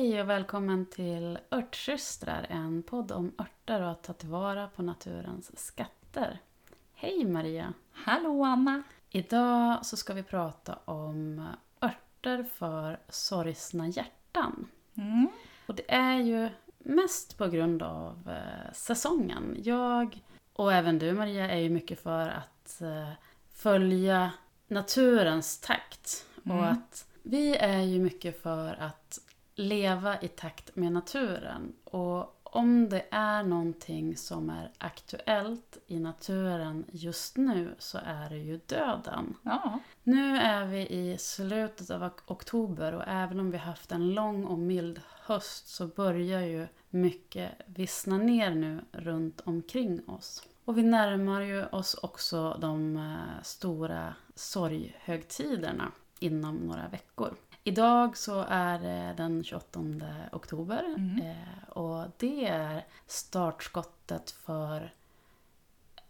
Hej 0.00 0.20
och 0.20 0.28
välkommen 0.28 0.86
till 0.86 1.38
Örtsystrar, 1.50 2.46
en 2.50 2.82
podd 2.82 3.12
om 3.12 3.32
örter 3.38 3.82
och 3.82 3.90
att 3.90 4.02
ta 4.02 4.12
tillvara 4.12 4.68
på 4.68 4.82
naturens 4.82 5.66
skatter. 5.66 6.38
Hej 6.94 7.24
Maria! 7.24 7.72
Hallå 7.92 8.44
Anna! 8.44 8.82
Idag 9.10 9.86
så 9.86 9.96
ska 9.96 10.14
vi 10.14 10.22
prata 10.22 10.78
om 10.84 11.46
örter 11.80 12.42
för 12.42 13.00
sorgsna 13.08 13.88
hjärtan. 13.88 14.66
Mm. 14.94 15.28
Och 15.66 15.74
det 15.74 15.94
är 15.94 16.18
ju 16.18 16.48
mest 16.78 17.38
på 17.38 17.48
grund 17.48 17.82
av 17.82 18.30
eh, 18.30 18.72
säsongen. 18.72 19.56
Jag 19.62 20.22
och 20.52 20.72
även 20.72 20.98
du 20.98 21.12
Maria 21.12 21.50
är 21.50 21.58
ju 21.58 21.70
mycket 21.70 22.02
för 22.02 22.28
att 22.28 22.80
eh, 22.80 23.10
följa 23.52 24.32
naturens 24.68 25.60
takt. 25.60 26.26
Mm. 26.44 26.58
Och 26.58 26.66
att 26.66 27.06
vi 27.22 27.56
är 27.56 27.82
ju 27.82 27.98
mycket 27.98 28.42
för 28.42 28.74
att 28.80 29.20
leva 29.60 30.20
i 30.20 30.28
takt 30.28 30.76
med 30.76 30.92
naturen. 30.92 31.72
Och 31.84 32.40
om 32.42 32.88
det 32.88 33.04
är 33.10 33.42
någonting 33.42 34.16
som 34.16 34.50
är 34.50 34.70
aktuellt 34.78 35.78
i 35.86 36.00
naturen 36.00 36.84
just 36.92 37.36
nu 37.36 37.74
så 37.78 37.98
är 38.04 38.30
det 38.30 38.38
ju 38.38 38.60
döden. 38.66 39.34
Ja. 39.42 39.78
Nu 40.02 40.36
är 40.36 40.66
vi 40.66 40.88
i 40.88 41.18
slutet 41.18 41.90
av 41.90 42.04
ok- 42.04 42.30
oktober 42.30 42.92
och 42.92 43.04
även 43.06 43.40
om 43.40 43.50
vi 43.50 43.58
haft 43.58 43.92
en 43.92 44.14
lång 44.14 44.44
och 44.44 44.58
mild 44.58 45.00
höst 45.22 45.68
så 45.68 45.86
börjar 45.86 46.40
ju 46.40 46.66
mycket 46.90 47.50
vissna 47.66 48.18
ner 48.18 48.50
nu 48.50 48.80
runt 48.92 49.40
omkring 49.44 50.08
oss. 50.08 50.48
Och 50.64 50.78
vi 50.78 50.82
närmar 50.82 51.40
ju 51.40 51.64
oss 51.66 51.94
också 51.94 52.58
de 52.60 52.96
eh, 52.96 53.42
stora 53.42 54.14
sorghögtiderna 54.34 55.92
inom 56.18 56.56
några 56.56 56.88
veckor. 56.88 57.34
Idag 57.64 58.16
så 58.16 58.44
är 58.48 58.78
det 58.78 59.14
den 59.16 59.44
28 59.44 59.80
oktober 60.32 60.84
Mm. 60.96 61.20
eh, 61.26 61.68
och 61.68 62.06
det 62.18 62.46
är 62.46 62.84
startskottet 63.06 64.30
för 64.30 64.94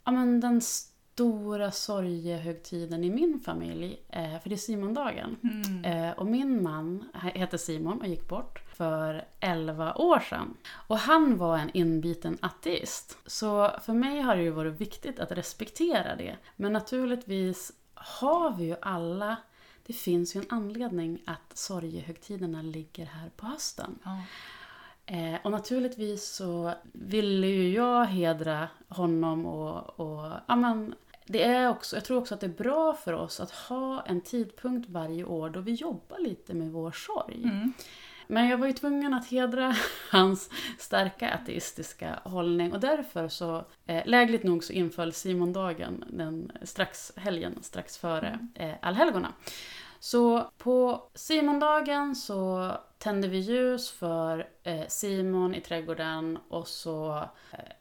ja, 0.05 0.11
men 0.13 0.41
den 0.41 0.61
stora 0.61 1.71
sorgehögtiden 1.71 3.05
i 3.05 3.11
min 3.11 3.41
familj, 3.45 4.01
eh, 4.09 4.39
för 4.41 4.49
det 4.49 4.55
är 4.55 4.57
Simondagen. 4.57 5.37
Mm. 5.43 5.85
Eh, 5.85 6.19
och 6.19 6.27
min 6.27 6.63
man 6.63 7.05
he- 7.15 7.39
heter 7.39 7.59
Simon 7.59 8.01
och 8.01 8.07
gick 8.07 8.29
bort 8.29 8.59
för 8.75 9.25
11 9.41 9.95
år 9.95 10.19
sedan. 10.21 10.57
Och 10.89 10.99
han 10.99 11.37
var 11.39 11.59
en 11.59 11.71
inbiten 11.75 12.39
ateist. 12.43 13.19
Så 13.27 13.71
för 13.83 13.93
mig 13.93 14.21
har 14.21 14.37
det 14.37 14.43
ju 14.43 14.51
varit 14.51 14.81
viktigt 14.81 15.21
att 15.21 15.33
respektera 15.33 16.17
det. 16.17 16.37
Men 16.57 16.73
naturligtvis 16.73 17.73
har 17.95 18.53
vi 18.57 18.65
ju 18.65 18.77
alla, 18.83 19.37
det 19.91 19.95
finns 19.95 20.37
ju 20.37 20.41
en 20.41 20.47
anledning 20.49 21.23
att 21.25 21.59
sorgehögtiderna 21.59 22.63
ligger 22.63 23.07
här 23.07 23.31
på 23.37 23.47
hösten. 23.47 23.99
Ja. 24.05 24.23
Eh, 25.07 25.41
och 25.45 25.51
naturligtvis 25.51 26.25
så 26.25 26.75
ville 26.93 27.47
ju 27.47 27.73
jag 27.73 28.05
hedra 28.05 28.69
honom 28.89 29.47
och, 29.47 30.01
och 30.01 30.33
ja, 30.47 30.57
men, 30.57 30.95
det 31.27 31.43
är 31.43 31.69
också, 31.69 31.97
jag 31.97 32.05
tror 32.05 32.19
också 32.19 32.35
att 32.35 32.41
det 32.41 32.47
är 32.47 32.65
bra 32.65 32.95
för 32.95 33.13
oss 33.13 33.41
att 33.41 33.51
ha 33.51 34.03
en 34.03 34.21
tidpunkt 34.21 34.91
varje 34.91 35.25
år 35.25 35.51
då 35.51 35.61
vi 35.61 35.73
jobbar 35.73 36.19
lite 36.19 36.55
med 36.55 36.73
vår 36.73 36.93
sorg. 36.93 37.43
Mm. 37.45 37.73
Men 38.31 38.49
jag 38.49 38.59
var 38.59 38.67
ju 38.67 38.73
tvungen 38.73 39.15
att 39.15 39.27
hedra 39.27 39.77
hans 40.11 40.51
starka 40.79 41.35
ateistiska 41.35 42.21
hållning 42.25 42.73
och 42.73 42.81
därför 42.81 43.29
så, 43.29 43.65
eh, 43.87 44.03
lägligt 44.07 44.45
nog 44.45 44.65
så 44.65 44.73
inföll 44.73 45.13
Simondagen 45.13 46.05
den 46.09 46.53
strax 46.63 47.13
helgen 47.17 47.59
strax 47.63 47.99
före 47.99 48.49
eh, 48.55 48.75
allhelgona. 48.83 49.33
Så 49.99 50.51
på 50.59 51.03
Simondagen 51.15 52.17
så 52.17 52.73
tände 52.99 53.29
vi 53.29 53.39
ljus 53.39 53.91
för 53.91 54.47
eh, 54.63 54.87
Simon 54.89 55.55
i 55.55 55.61
trädgården 55.61 56.39
och 56.49 56.69
så 56.69 57.25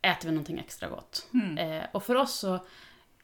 äter 0.01 0.27
vi 0.27 0.31
någonting 0.31 0.59
extra 0.59 0.89
gott. 0.89 1.27
Mm. 1.33 1.83
Och 1.91 2.03
för 2.03 2.15
oss 2.15 2.33
så, 2.33 2.59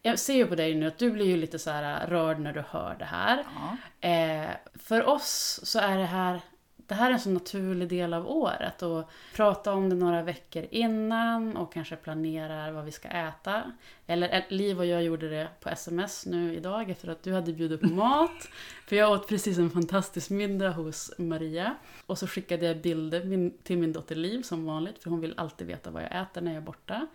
jag 0.01 0.19
ser 0.19 0.33
ju 0.33 0.45
på 0.45 0.55
dig 0.55 0.75
nu 0.75 0.87
att 0.87 0.97
du 0.97 1.11
blir 1.11 1.25
ju 1.25 1.37
lite 1.37 1.59
så 1.59 1.69
här 1.69 2.07
rörd 2.07 2.39
när 2.39 2.53
du 2.53 2.63
hör 2.69 2.95
det 2.99 3.05
här. 3.05 3.45
Ja. 3.55 3.77
Eh, 4.09 4.49
för 4.73 5.05
oss 5.05 5.59
så 5.63 5.79
är 5.79 5.97
det 5.97 6.05
här 6.05 6.41
det 6.87 6.95
här 6.95 7.09
är 7.09 7.13
en 7.13 7.19
så 7.19 7.29
naturlig 7.29 7.89
del 7.89 8.13
av 8.13 8.27
året 8.27 8.81
och 8.81 9.09
prata 9.35 9.73
om 9.73 9.89
det 9.89 9.95
några 9.95 10.23
veckor 10.23 10.65
innan 10.71 11.57
och 11.57 11.73
kanske 11.73 11.95
planerar 11.95 12.71
vad 12.71 12.85
vi 12.85 12.91
ska 12.91 13.07
äta. 13.07 13.71
Eller 14.07 14.35
eh, 14.35 14.43
Liv 14.49 14.79
och 14.79 14.85
jag 14.85 15.03
gjorde 15.03 15.29
det 15.29 15.47
på 15.59 15.69
sms 15.69 16.25
nu 16.25 16.55
idag 16.55 16.89
efter 16.89 17.07
att 17.07 17.23
du 17.23 17.33
hade 17.33 17.53
bjudit 17.53 17.81
på 17.81 17.87
mat. 17.87 18.47
För 18.87 18.95
jag 18.95 19.11
åt 19.11 19.27
precis 19.27 19.57
en 19.57 19.69
fantastisk 19.69 20.29
middag 20.29 20.69
hos 20.69 21.11
Maria. 21.17 21.75
Och 22.05 22.17
så 22.17 22.27
skickade 22.27 22.65
jag 22.65 22.81
bilder 22.81 23.51
till 23.63 23.77
min 23.77 23.93
dotter 23.93 24.15
Liv 24.15 24.41
som 24.41 24.65
vanligt 24.65 25.03
för 25.03 25.09
hon 25.09 25.21
vill 25.21 25.33
alltid 25.37 25.67
veta 25.67 25.91
vad 25.91 26.03
jag 26.03 26.21
äter 26.21 26.41
när 26.41 26.51
jag 26.51 26.61
är 26.61 26.65
borta. 26.65 27.07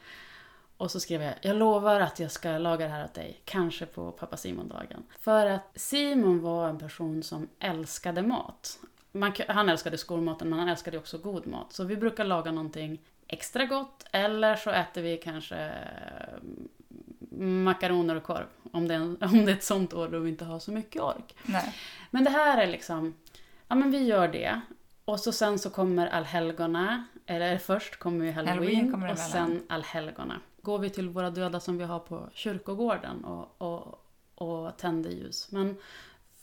Och 0.76 0.90
så 0.90 1.00
skrev 1.00 1.22
jag, 1.22 1.34
jag 1.42 1.56
lovar 1.56 2.00
att 2.00 2.20
jag 2.20 2.30
ska 2.30 2.58
laga 2.58 2.84
det 2.84 2.92
här 2.92 3.04
åt 3.04 3.14
dig, 3.14 3.40
kanske 3.44 3.86
på 3.86 4.12
pappa 4.12 4.36
Simon-dagen. 4.36 5.02
För 5.18 5.46
att 5.46 5.70
Simon 5.74 6.40
var 6.40 6.68
en 6.68 6.78
person 6.78 7.22
som 7.22 7.48
älskade 7.58 8.22
mat. 8.22 8.78
Man, 9.12 9.32
han 9.48 9.68
älskade 9.68 9.98
skolmaten 9.98 10.48
men 10.48 10.58
han 10.58 10.68
älskade 10.68 10.98
också 10.98 11.18
god 11.18 11.46
mat. 11.46 11.72
Så 11.72 11.84
vi 11.84 11.96
brukar 11.96 12.24
laga 12.24 12.52
någonting 12.52 13.00
extra 13.26 13.64
gott 13.66 14.06
eller 14.12 14.56
så 14.56 14.70
äter 14.70 15.02
vi 15.02 15.16
kanske 15.16 15.56
eh, 15.56 16.42
makaroner 17.40 18.14
och 18.14 18.22
korv. 18.22 18.46
Om 18.72 18.88
det, 18.88 18.94
är 18.94 19.00
om 19.24 19.44
det 19.44 19.52
är 19.52 19.56
ett 19.56 19.64
sånt 19.64 19.94
år 19.94 20.08
då 20.08 20.18
vi 20.18 20.30
inte 20.30 20.44
har 20.44 20.58
så 20.58 20.72
mycket 20.72 21.02
ork. 21.02 21.36
Nej. 21.44 21.74
Men 22.10 22.24
det 22.24 22.30
här 22.30 22.62
är 22.62 22.66
liksom, 22.66 23.14
ja 23.68 23.74
men 23.74 23.90
vi 23.90 24.04
gör 24.04 24.28
det. 24.28 24.60
Och 25.04 25.20
så 25.20 25.32
sen 25.32 25.58
så 25.58 25.70
kommer 25.70 26.06
allhelgona, 26.06 27.04
eller 27.26 27.58
först 27.58 27.98
kommer 27.98 28.24
ju 28.24 28.32
halloween, 28.32 28.58
Halloween 28.58 28.92
kommer 28.92 29.12
och 29.12 29.18
sen 29.18 29.62
allhelgona. 29.68 30.40
Går 30.62 30.78
vi 30.78 30.90
till 30.90 31.08
våra 31.08 31.30
döda 31.30 31.60
som 31.60 31.78
vi 31.78 31.84
har 31.84 31.98
på 31.98 32.28
kyrkogården 32.32 33.24
och, 33.24 33.62
och, 33.62 34.06
och 34.34 34.76
tänder 34.78 35.10
ljus. 35.10 35.52
Men 35.52 35.76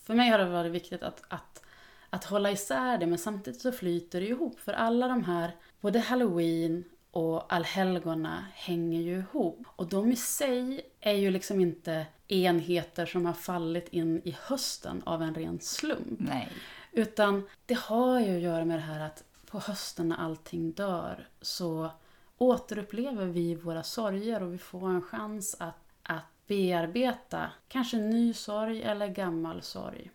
för 0.03 0.13
mig 0.13 0.29
har 0.29 0.37
det 0.37 0.45
varit 0.45 0.71
viktigt 0.71 1.03
att, 1.03 1.23
att, 1.29 1.63
att 2.09 2.25
hålla 2.25 2.51
isär 2.51 2.97
det, 2.97 3.05
men 3.05 3.17
samtidigt 3.17 3.61
så 3.61 3.71
flyter 3.71 4.21
det 4.21 4.27
ihop. 4.27 4.59
För 4.59 4.73
alla 4.73 5.07
de 5.07 5.23
här, 5.23 5.51
både 5.81 5.99
halloween 5.99 6.83
och 7.11 7.53
allhelgona 7.53 8.45
hänger 8.53 9.01
ju 9.01 9.17
ihop. 9.17 9.67
Och 9.75 9.87
de 9.87 10.11
i 10.11 10.15
sig 10.15 10.81
är 10.99 11.13
ju 11.13 11.31
liksom 11.31 11.59
inte 11.59 12.05
enheter 12.27 13.05
som 13.05 13.25
har 13.25 13.33
fallit 13.33 13.87
in 13.89 14.21
i 14.25 14.37
hösten 14.41 15.03
av 15.05 15.21
en 15.21 15.35
ren 15.35 15.59
slump. 15.59 16.19
Nej. 16.19 16.49
Utan 16.91 17.47
det 17.65 17.77
har 17.77 18.19
ju 18.19 18.35
att 18.35 18.41
göra 18.41 18.65
med 18.65 18.77
det 18.77 18.83
här 18.83 19.05
att 19.05 19.23
på 19.45 19.59
hösten 19.59 20.09
när 20.09 20.17
allting 20.17 20.71
dör 20.71 21.27
så 21.41 21.89
återupplever 22.37 23.25
vi 23.25 23.55
våra 23.55 23.83
sorger 23.83 24.43
och 24.43 24.53
vi 24.53 24.57
får 24.57 24.89
en 24.89 25.01
chans 25.01 25.55
att, 25.59 25.79
att 26.03 26.47
bearbeta 26.47 27.51
kanske 27.67 27.97
ny 27.97 28.33
sorg 28.33 28.81
eller 28.81 29.07
gammal 29.07 29.61
sorg. 29.61 30.11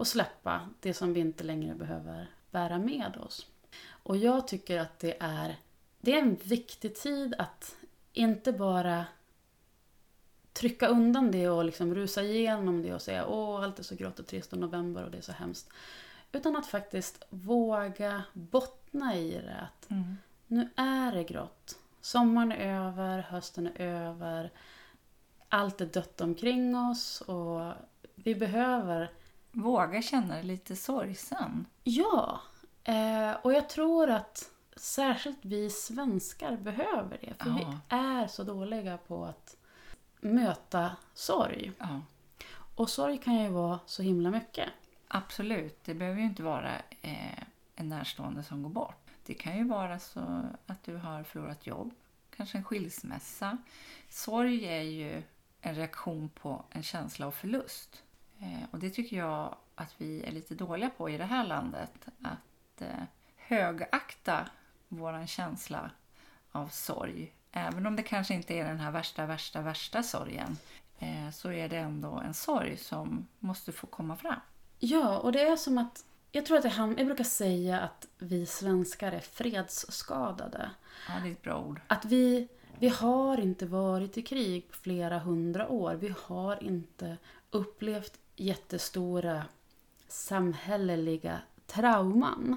Och 0.00 0.06
släppa 0.06 0.60
det 0.80 0.94
som 0.94 1.12
vi 1.12 1.20
inte 1.20 1.44
längre 1.44 1.74
behöver 1.74 2.26
bära 2.50 2.78
med 2.78 3.16
oss. 3.16 3.46
Och 3.88 4.16
jag 4.16 4.48
tycker 4.48 4.78
att 4.80 4.98
det 4.98 5.16
är, 5.20 5.56
det 6.00 6.12
är 6.12 6.18
en 6.18 6.34
viktig 6.34 6.94
tid 6.96 7.34
att 7.38 7.76
inte 8.12 8.52
bara 8.52 9.04
trycka 10.52 10.86
undan 10.88 11.30
det 11.30 11.48
och 11.48 11.64
liksom 11.64 11.94
rusa 11.94 12.22
igenom 12.22 12.82
det 12.82 12.94
och 12.94 13.02
säga 13.02 13.26
åh 13.26 13.64
allt 13.64 13.78
är 13.78 13.82
så 13.82 13.94
grått 13.94 14.18
och 14.18 14.26
trist 14.26 14.52
och 14.52 14.58
november 14.58 15.04
och 15.04 15.10
det 15.10 15.18
är 15.18 15.22
så 15.22 15.32
hemskt. 15.32 15.70
Utan 16.32 16.56
att 16.56 16.66
faktiskt 16.66 17.24
våga 17.30 18.22
bottna 18.32 19.16
i 19.16 19.30
det. 19.30 19.56
Att 19.60 19.90
Mm. 19.90 20.16
nu 20.46 20.68
är 20.76 21.12
det 21.12 21.24
grått. 21.24 21.78
Sommaren 22.00 22.52
är 22.52 22.86
över, 22.86 23.18
hösten 23.18 23.66
är 23.66 23.80
över. 23.80 24.50
Allt 25.48 25.80
är 25.80 25.86
dött 25.86 26.20
omkring 26.20 26.76
oss 26.76 27.20
och 27.20 27.72
vi 28.14 28.34
behöver 28.34 29.10
Våga 29.52 30.02
känna 30.02 30.34
dig 30.34 30.42
lite 30.44 30.76
sorgsen. 30.76 31.66
Ja, 31.84 32.40
eh, 32.84 33.32
och 33.42 33.52
jag 33.52 33.68
tror 33.68 34.10
att 34.10 34.50
särskilt 34.76 35.38
vi 35.42 35.70
svenskar 35.70 36.56
behöver 36.56 37.18
det. 37.20 37.34
För 37.44 37.50
Ja. 37.50 37.56
vi 37.88 37.96
är 37.96 38.26
så 38.26 38.44
dåliga 38.44 38.98
på 38.98 39.24
att 39.24 39.56
möta 40.20 40.96
sorg. 41.14 41.72
Ja. 41.78 42.00
Och 42.74 42.90
sorg 42.90 43.18
kan 43.18 43.34
ju 43.34 43.48
vara 43.48 43.78
så 43.86 44.02
himla 44.02 44.30
mycket. 44.30 44.68
Absolut. 45.08 45.78
Det 45.84 45.94
behöver 45.94 46.20
ju 46.20 46.26
inte 46.26 46.42
vara 46.42 46.72
eh, 47.02 47.42
en 47.76 47.88
närstående 47.88 48.42
som 48.42 48.62
går 48.62 48.70
bort. 48.70 48.96
Det 49.26 49.34
kan 49.34 49.56
ju 49.58 49.64
vara 49.64 49.98
så 49.98 50.42
att 50.66 50.82
du 50.84 50.96
har 50.96 51.22
förlorat 51.24 51.66
jobb, 51.66 51.94
kanske 52.36 52.58
en 52.58 52.64
skilsmässa. 52.64 53.58
Sorg 54.08 54.64
är 54.64 54.82
ju 54.82 55.22
en 55.60 55.74
reaktion 55.74 56.28
på 56.28 56.64
en 56.70 56.82
känsla 56.82 57.26
av 57.26 57.30
förlust. 57.30 58.02
Eh, 58.40 58.64
och 58.70 58.78
det 58.78 58.90
tycker 58.90 59.16
jag 59.16 59.56
att 59.74 59.94
vi 59.98 60.22
är 60.22 60.32
lite 60.32 60.54
dåliga 60.54 60.90
på 60.90 61.10
i 61.10 61.18
det 61.18 61.24
här 61.24 61.44
landet. 61.46 61.92
Att 62.22 62.82
eh, 62.82 63.02
högakta 63.36 64.48
våran 64.88 65.26
känsla 65.26 65.90
av 66.52 66.68
sorg. 66.68 67.32
Även 67.52 67.86
om 67.86 67.96
det 67.96 68.02
kanske 68.02 68.34
inte 68.34 68.54
är 68.54 68.64
den 68.64 68.78
här 68.80 68.90
värsta, 68.90 69.26
värsta, 69.26 69.60
värsta 69.62 70.02
sorgen. 70.02 70.56
Eh, 70.98 71.30
så 71.32 71.52
är 71.52 71.68
det 71.68 71.76
ändå 71.76 72.10
en 72.26 72.34
sorg 72.34 72.76
som 72.76 73.26
måste 73.38 73.72
få 73.72 73.86
komma 73.86 74.16
fram. 74.16 74.40
Ja, 74.78 75.18
och 75.18 75.32
det 75.32 75.42
är 75.42 75.56
som 75.56 75.78
att 75.78 76.04
Jag 76.32 76.46
tror 76.46 76.56
att 76.56 76.62
det 76.62 76.68
ham- 76.68 76.94
Jag 76.98 77.06
brukar 77.06 77.24
säga 77.24 77.80
att 77.80 78.06
vi 78.18 78.46
svenskar 78.46 79.12
är 79.12 79.20
fredsskadade. 79.20 80.70
Ja, 81.08 81.14
det 81.22 81.28
är 81.28 81.32
ett 81.32 81.42
bra 81.42 81.60
ord. 81.60 81.80
Att 81.86 82.04
vi, 82.04 82.48
vi 82.78 82.88
har 82.88 83.40
inte 83.40 83.66
varit 83.66 84.18
i 84.18 84.22
krig 84.22 84.68
på 84.70 84.76
flera 84.76 85.18
hundra 85.18 85.68
år. 85.68 85.94
Vi 85.94 86.14
har 86.26 86.62
inte 86.62 87.16
upplevt 87.50 88.18
jättestora 88.40 89.44
samhälleliga 90.08 91.40
trauman. 91.66 92.56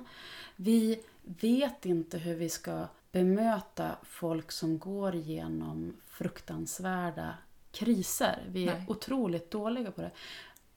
Vi 0.55 1.01
vet 1.23 1.85
inte 1.85 2.17
hur 2.17 2.35
vi 2.35 2.49
ska 2.49 2.87
bemöta 3.11 3.95
folk 4.03 4.51
som 4.51 4.79
går 4.79 5.15
igenom 5.15 5.93
fruktansvärda 6.07 7.37
kriser. 7.71 8.43
Vi 8.47 8.67
är 8.67 8.73
Nej. 8.73 8.85
otroligt 8.87 9.51
dåliga 9.51 9.91
på 9.91 10.01
det. 10.01 10.11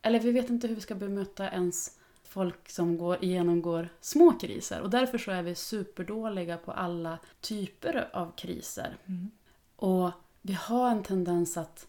Eller 0.02 0.20
vi 0.20 0.32
vet 0.32 0.50
inte 0.50 0.68
hur 0.68 0.74
vi 0.74 0.80
ska 0.80 0.94
bemöta 0.94 1.50
ens 1.50 1.98
folk 2.24 2.68
som 2.68 2.98
går, 2.98 3.24
genomgår 3.24 3.88
små 4.00 4.32
kriser. 4.32 4.80
Och 4.80 4.90
därför 4.90 5.18
så 5.18 5.30
är 5.30 5.42
vi 5.42 5.54
superdåliga 5.54 6.56
på 6.56 6.72
alla 6.72 7.18
typer 7.40 8.08
av 8.12 8.32
kriser. 8.36 8.96
Mm. 9.06 9.30
Och 9.76 10.10
vi 10.42 10.52
har 10.52 10.90
en 10.90 11.02
tendens 11.02 11.56
att 11.56 11.86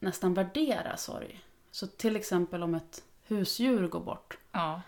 nästan 0.00 0.34
värdera 0.34 0.96
sorg. 0.96 1.40
Så 1.70 1.86
till 1.86 2.16
exempel 2.16 2.62
om 2.62 2.74
ett 2.74 3.02
husdjur 3.26 3.88
går 3.88 4.00
bort 4.00 4.38
Ja. 4.52 4.82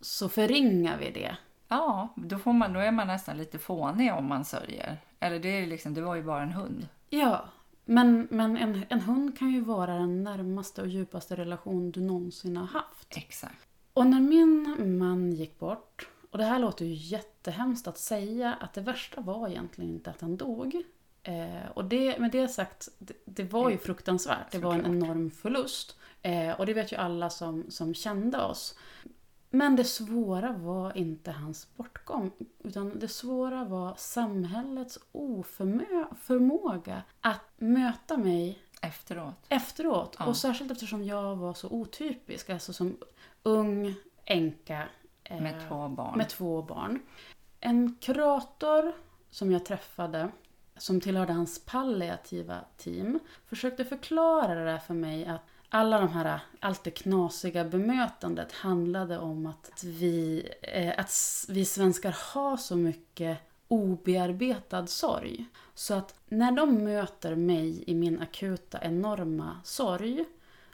så 0.00 0.28
förringar 0.28 0.98
vi 0.98 1.10
det. 1.10 1.36
Ja, 1.68 2.08
då, 2.16 2.38
får 2.38 2.52
man, 2.52 2.72
då 2.72 2.80
är 2.80 2.92
man 2.92 3.06
nästan 3.06 3.36
lite 3.36 3.58
fånig 3.58 4.12
om 4.12 4.26
man 4.28 4.44
sörjer. 4.44 4.98
Eller 5.20 5.38
det, 5.38 5.48
är 5.48 5.66
liksom, 5.66 5.94
det 5.94 6.00
var 6.00 6.14
ju 6.14 6.22
bara 6.22 6.42
en 6.42 6.52
hund. 6.52 6.88
Ja, 7.10 7.44
men, 7.84 8.28
men 8.30 8.56
en, 8.56 8.84
en 8.88 9.00
hund 9.00 9.38
kan 9.38 9.50
ju 9.50 9.60
vara 9.60 9.94
den 9.94 10.24
närmaste 10.24 10.82
och 10.82 10.88
djupaste 10.88 11.36
relation 11.36 11.90
du 11.90 12.00
någonsin 12.00 12.56
har 12.56 12.66
haft. 12.66 13.16
Exakt. 13.16 13.66
Och 13.92 14.06
när 14.06 14.20
min 14.20 14.98
man 14.98 15.32
gick 15.32 15.58
bort, 15.58 16.08
och 16.30 16.38
det 16.38 16.44
här 16.44 16.58
låter 16.58 16.84
ju 16.84 16.94
jättehemskt 16.94 17.86
att 17.86 17.98
säga, 17.98 18.54
att 18.60 18.72
det 18.72 18.80
värsta 18.80 19.20
var 19.20 19.48
egentligen 19.48 19.90
inte 19.90 20.10
att 20.10 20.20
han 20.20 20.36
dog. 20.36 20.82
Eh, 21.22 21.70
och 21.74 21.84
det, 21.84 22.18
med 22.18 22.30
det 22.30 22.48
sagt, 22.48 22.88
det, 22.98 23.14
det 23.24 23.44
var 23.44 23.70
ju 23.70 23.78
fruktansvärt. 23.78 24.52
Det 24.52 24.58
var 24.58 24.74
en 24.74 24.86
enorm 24.86 25.30
förlust. 25.30 25.96
Eh, 26.26 26.60
och 26.60 26.66
det 26.66 26.74
vet 26.74 26.92
ju 26.92 26.96
alla 26.96 27.30
som, 27.30 27.64
som 27.70 27.94
kände 27.94 28.42
oss. 28.42 28.78
Men 29.50 29.76
det 29.76 29.84
svåra 29.84 30.52
var 30.52 30.96
inte 30.96 31.30
hans 31.30 31.68
bortgång, 31.76 32.30
utan 32.64 32.98
det 32.98 33.08
svåra 33.08 33.64
var 33.64 33.94
samhällets 33.96 34.98
oförmåga 35.12 37.02
att 37.20 37.40
möta 37.56 38.16
mig 38.16 38.58
Efteråt. 38.82 39.34
efteråt. 39.48 40.16
Ja. 40.18 40.26
Och 40.26 40.36
särskilt 40.36 40.70
eftersom 40.70 41.04
jag 41.04 41.36
var 41.36 41.54
så 41.54 41.68
otypisk, 41.68 42.50
alltså 42.50 42.72
som 42.72 42.96
ung 43.42 43.94
änka 44.24 44.82
eh, 45.24 45.40
Med 45.40 45.68
två 45.68 45.88
barn. 45.88 46.18
med 46.18 46.28
två 46.28 46.62
barn. 46.62 47.00
En 47.60 47.96
kurator 48.00 48.92
som 49.30 49.52
jag 49.52 49.64
träffade, 49.64 50.28
som 50.76 51.00
tillhörde 51.00 51.32
hans 51.32 51.64
palliativa 51.64 52.56
team, 52.76 53.18
försökte 53.46 53.84
förklara 53.84 54.54
det 54.54 54.64
där 54.64 54.78
för 54.78 54.94
mig 54.94 55.26
att 55.26 55.42
alla 55.76 55.98
de 56.00 56.08
här, 56.08 56.40
allt 56.60 56.84
det 56.84 56.90
knasiga 56.90 57.64
bemötandet 57.64 58.52
handlade 58.52 59.18
om 59.18 59.46
att 59.46 59.84
vi, 59.84 60.48
eh, 60.62 60.94
att 60.98 61.12
vi 61.48 61.64
svenskar 61.64 62.16
har 62.34 62.56
så 62.56 62.76
mycket 62.76 63.38
obearbetad 63.68 64.86
sorg. 64.86 65.46
Så 65.74 65.94
att 65.94 66.14
när 66.28 66.52
de 66.52 66.84
möter 66.84 67.34
mig 67.34 67.84
i 67.86 67.94
min 67.94 68.20
akuta 68.20 68.78
enorma 68.82 69.60
sorg 69.64 70.24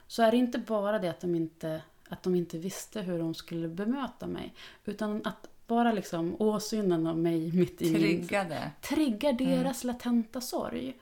så 0.07 0.23
är 0.23 0.31
det 0.31 0.37
inte 0.37 0.57
bara 0.59 0.99
det 0.99 1.09
att 1.09 1.21
de 1.21 1.35
inte, 1.35 1.81
att 2.09 2.23
de 2.23 2.35
inte 2.35 2.57
visste 2.57 3.01
hur 3.01 3.19
de 3.19 3.33
skulle 3.33 3.67
bemöta 3.67 4.27
mig. 4.27 4.53
Utan 4.85 5.21
att 5.23 5.47
bara 5.67 5.91
liksom 5.91 6.35
åsynen 6.39 7.07
av 7.07 7.17
mig 7.17 7.51
mitt 7.51 7.81
i 7.81 7.91
min 7.91 8.01
Triggade. 8.01 8.71
triggar 8.81 9.33
deras 9.33 9.83
latenta 9.83 10.41
sorg. 10.41 10.97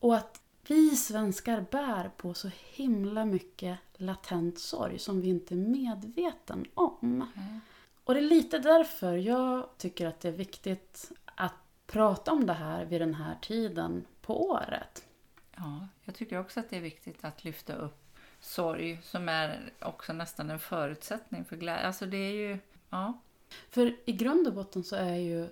Och 0.00 0.16
att 0.16 0.40
vi 0.68 0.96
svenskar 0.96 1.66
bär 1.70 2.10
på 2.16 2.34
så 2.34 2.50
himla 2.72 3.24
mycket 3.24 3.78
latent 3.96 4.58
sorg 4.58 4.98
som 4.98 5.20
vi 5.20 5.28
inte 5.28 5.54
är 5.54 5.56
medveten 5.56 6.66
om. 6.74 6.98
Mm. 7.02 7.60
Och 8.04 8.14
det 8.14 8.20
är 8.20 8.24
lite 8.24 8.58
därför 8.58 9.16
jag 9.16 9.68
tycker 9.78 10.06
att 10.06 10.20
det 10.20 10.28
är 10.28 10.32
viktigt 10.32 11.12
att 11.34 11.54
prata 11.86 12.32
om 12.32 12.46
det 12.46 12.52
här 12.52 12.84
vid 12.84 13.00
den 13.00 13.14
här 13.14 13.38
tiden 13.42 14.04
på 14.20 14.50
året. 14.50 15.06
Ja, 15.56 15.88
jag 16.04 16.14
tycker 16.14 16.40
också 16.40 16.60
att 16.60 16.70
det 16.70 16.76
är 16.76 16.80
viktigt 16.80 17.24
att 17.24 17.44
lyfta 17.44 17.74
upp 17.74 18.18
sorg 18.40 19.00
som 19.02 19.28
är 19.28 19.72
också 19.78 20.12
nästan 20.12 20.50
en 20.50 20.58
förutsättning 20.58 21.44
för 21.44 21.56
glädje. 21.56 21.86
Alltså 21.86 22.06
det 22.06 22.16
är 22.16 22.32
ju, 22.32 22.58
ja, 22.90 23.20
För 23.70 23.96
i 24.04 24.12
grund 24.12 24.46
och 24.46 24.54
botten 24.54 24.84
så 24.84 24.96
är 24.96 25.16
ju, 25.16 25.48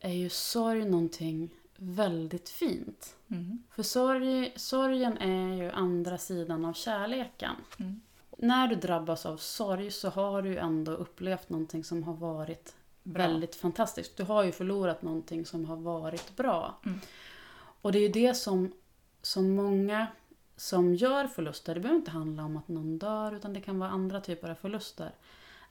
är 0.00 0.12
ju 0.12 0.28
sorg 0.28 0.84
någonting 0.84 1.50
väldigt 1.82 2.48
fint. 2.48 3.16
mm, 3.30 3.62
För 3.70 3.82
sorg, 3.82 4.52
sorgen 4.56 5.18
är 5.18 5.54
ju 5.54 5.70
andra 5.70 6.18
sidan 6.18 6.64
av 6.64 6.72
kärleken. 6.72 7.56
Mm. 7.78 8.00
När 8.38 8.68
du 8.68 8.74
drabbas 8.74 9.26
av 9.26 9.36
sorg 9.36 9.90
så 9.90 10.08
har 10.08 10.42
du 10.42 10.48
ju 10.48 10.56
ändå 10.56 10.92
upplevt 10.92 11.48
någonting 11.48 11.84
som 11.84 12.02
har 12.02 12.14
varit 12.14 12.76
Bra. 13.02 13.22
väldigt 13.22 13.54
fantastiskt. 13.54 14.16
Du 14.16 14.22
har 14.22 14.44
ju 14.44 14.52
förlorat 14.52 15.02
någonting 15.02 15.46
som 15.46 15.64
har 15.64 15.76
varit 15.76 16.36
bra. 16.36 16.80
Mm. 16.86 17.00
Och 17.82 17.92
det 17.92 17.98
är 17.98 18.02
ju 18.02 18.08
det 18.08 18.34
som, 18.34 18.72
som 19.22 19.54
många 19.54 20.06
som 20.56 20.94
gör 20.94 21.26
förluster, 21.26 21.74
det 21.74 21.80
behöver 21.80 21.98
inte 21.98 22.10
handla 22.10 22.44
om 22.44 22.56
att 22.56 22.68
någon 22.68 22.98
dör 22.98 23.32
utan 23.32 23.52
det 23.52 23.60
kan 23.60 23.78
vara 23.78 23.90
andra 23.90 24.20
typer 24.20 24.50
av 24.50 24.54
förluster. 24.54 25.14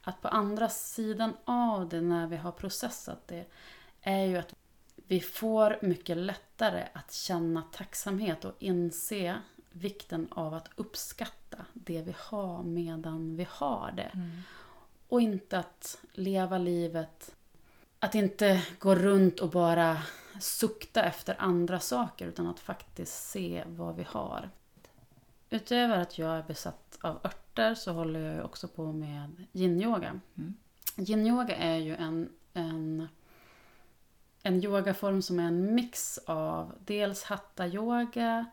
Att 0.02 0.22
på 0.22 0.28
andra 0.28 0.70
sidan 0.70 1.34
av 1.46 1.90
det 1.90 2.02
när 2.02 2.28
vi 2.28 2.38
har 2.38 2.52
processat 2.52 3.28
det 3.28 3.46
är 4.02 4.26
ju 4.26 4.38
att 4.38 4.56
vi 5.10 5.20
får 5.20 5.78
mycket 5.82 6.18
lättare 6.18 6.88
att 6.94 7.14
känna 7.14 7.62
tacksamhet 7.62 8.46
och 8.46 8.56
inse 8.60 9.36
vikten 9.72 10.28
av 10.32 10.54
att 10.54 10.70
uppskatta 10.76 11.66
det 11.74 12.02
vi 12.02 12.16
har 12.18 12.64
medan 12.64 13.36
vi 13.36 13.48
har 13.50 13.92
det. 13.96 14.12
Mm. 14.14 14.42
Och 15.08 15.22
inte 15.22 15.60
att 15.60 15.98
leva 16.14 16.58
livet, 16.58 17.36
att 18.00 18.16
inte 18.16 18.64
gå 18.80 18.96
runt 18.96 19.40
och 19.40 19.50
bara 19.50 19.98
sukta 20.42 21.04
efter 21.04 21.36
andra 21.40 21.80
saker 21.80 22.28
utan 22.28 22.48
att 22.48 22.60
faktiskt 22.60 23.30
se 23.30 23.64
vad 23.68 23.96
vi 23.96 24.04
har. 24.04 24.50
Utöver 25.50 25.98
att 25.98 26.18
jag 26.18 26.38
är 26.38 26.44
besatt 26.44 26.98
av 27.02 27.20
örter 27.24 27.76
så 27.76 27.92
håller 27.92 28.20
jag 28.36 28.46
också 28.46 28.68
på 28.68 28.92
med 28.92 29.46
yin-yoga. 29.54 30.20
Mm. 30.38 30.54
Yin-yoga 30.96 31.56
är 31.56 31.78
ju 31.78 31.96
en, 31.96 32.30
en, 32.54 33.08
en 34.50 34.64
yogaform 34.64 35.22
som 35.22 35.40
är 35.40 35.48
en 35.48 35.76
mix 35.76 36.20
av 36.26 36.76
dels 36.86 37.24
hatta-yoga, 37.24 38.46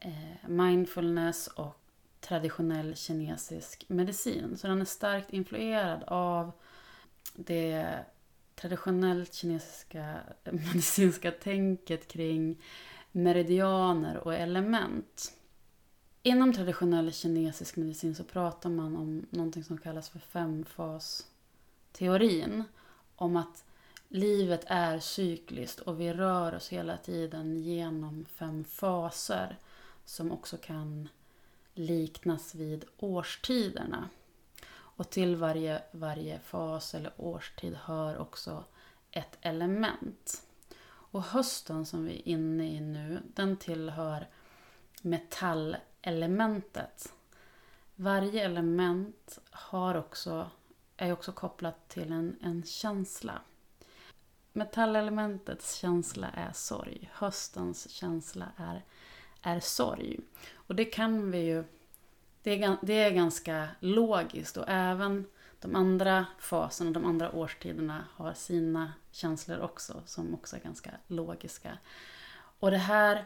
eh, 0.00 0.48
mindfulness 0.48 1.46
och 1.46 1.80
traditionell 2.20 2.96
kinesisk 2.96 3.84
medicin. 3.88 4.56
Så 4.56 4.66
den 4.66 4.80
är 4.80 4.84
starkt 4.84 5.32
influerad 5.32 6.04
av 6.06 6.52
det 7.34 7.98
traditionellt 8.54 9.34
kinesiska 9.34 10.16
medicinska 10.44 11.30
tänket 11.30 12.08
kring 12.08 12.62
meridianer 13.12 14.16
och 14.16 14.34
element. 14.34 15.32
Inom 16.22 16.52
traditionell 16.52 17.12
kinesisk 17.12 17.76
medicin 17.76 18.14
så 18.14 18.24
pratar 18.24 18.70
man 18.70 18.96
om 18.96 19.26
någonting 19.30 19.64
som 19.64 19.78
kallas 19.78 20.08
för 20.08 20.18
femfasteorin. 20.18 22.64
Om 23.16 23.36
att 23.36 23.65
livet 24.08 24.64
är 24.66 24.98
cykliskt 24.98 25.80
och 25.80 26.00
vi 26.00 26.12
rör 26.12 26.54
oss 26.54 26.68
hela 26.68 26.96
tiden 26.96 27.56
genom 27.56 28.24
fem 28.24 28.64
faser 28.64 29.58
som 30.04 30.32
också 30.32 30.56
kan 30.56 31.08
liknas 31.74 32.54
vid 32.54 32.84
årstiderna. 32.96 34.08
Och 34.72 35.10
till 35.10 35.36
varje, 35.36 35.82
varje 35.90 36.38
fas 36.38 36.94
eller 36.94 37.12
årstid 37.16 37.74
hör 37.74 38.18
också 38.18 38.64
ett 39.10 39.38
element. 39.40 40.42
Och 40.86 41.22
hösten 41.22 41.86
som 41.86 42.04
vi 42.04 42.12
är 42.12 42.28
inne 42.28 42.72
i 42.72 42.80
nu, 42.80 43.22
den 43.34 43.56
tillhör 43.56 44.28
metallelementet. 45.02 47.12
Varje 47.94 48.44
element 48.44 49.38
har 49.50 49.94
också, 49.94 50.50
är 50.96 51.12
också 51.12 51.32
kopplat 51.32 51.88
till 51.88 52.12
en, 52.12 52.36
en 52.42 52.62
känsla. 52.62 53.40
Metallelementets 54.56 55.74
känsla 55.74 56.30
är 56.30 56.52
sorg. 56.52 57.10
Höstens 57.12 57.90
känsla 57.90 58.46
är, 58.56 58.84
är 59.42 59.60
sorg. 59.60 60.18
Och 60.54 60.74
det 60.74 60.84
kan 60.84 61.30
vi 61.30 61.38
ju... 61.38 61.64
Det 62.42 62.62
är, 62.62 62.76
det 62.82 62.92
är 62.92 63.10
ganska 63.10 63.68
logiskt 63.80 64.56
och 64.56 64.64
även 64.68 65.26
de 65.60 65.76
andra 65.76 66.26
faserna, 66.38 66.90
de 66.90 67.04
andra 67.04 67.32
årstiderna 67.32 68.04
har 68.12 68.34
sina 68.34 68.92
känslor 69.10 69.60
också 69.60 70.02
som 70.06 70.34
också 70.34 70.56
är 70.56 70.60
ganska 70.60 70.90
logiska. 71.06 71.78
Och 72.58 72.70
det 72.70 72.76
här... 72.76 73.24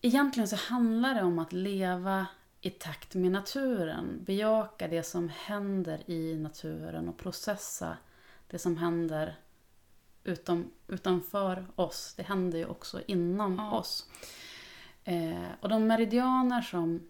Egentligen 0.00 0.48
så 0.48 0.56
handlar 0.56 1.14
det 1.14 1.22
om 1.22 1.38
att 1.38 1.52
leva 1.52 2.26
i 2.60 2.70
takt 2.70 3.14
med 3.14 3.32
naturen. 3.32 4.24
Bejaka 4.24 4.88
det 4.88 5.02
som 5.02 5.28
händer 5.28 6.10
i 6.10 6.36
naturen 6.36 7.08
och 7.08 7.18
processa 7.18 7.96
det 8.46 8.58
som 8.58 8.76
händer 8.76 9.36
utom, 10.24 10.70
utanför 10.88 11.66
oss. 11.76 12.14
Det 12.16 12.22
händer 12.22 12.58
ju 12.58 12.66
också 12.66 13.00
inom 13.06 13.54
Ja. 13.58 13.78
oss. 13.78 14.06
Eh, 15.04 15.48
och 15.60 15.68
de 15.68 15.86
meridianer 15.86 16.62
som, 16.62 17.08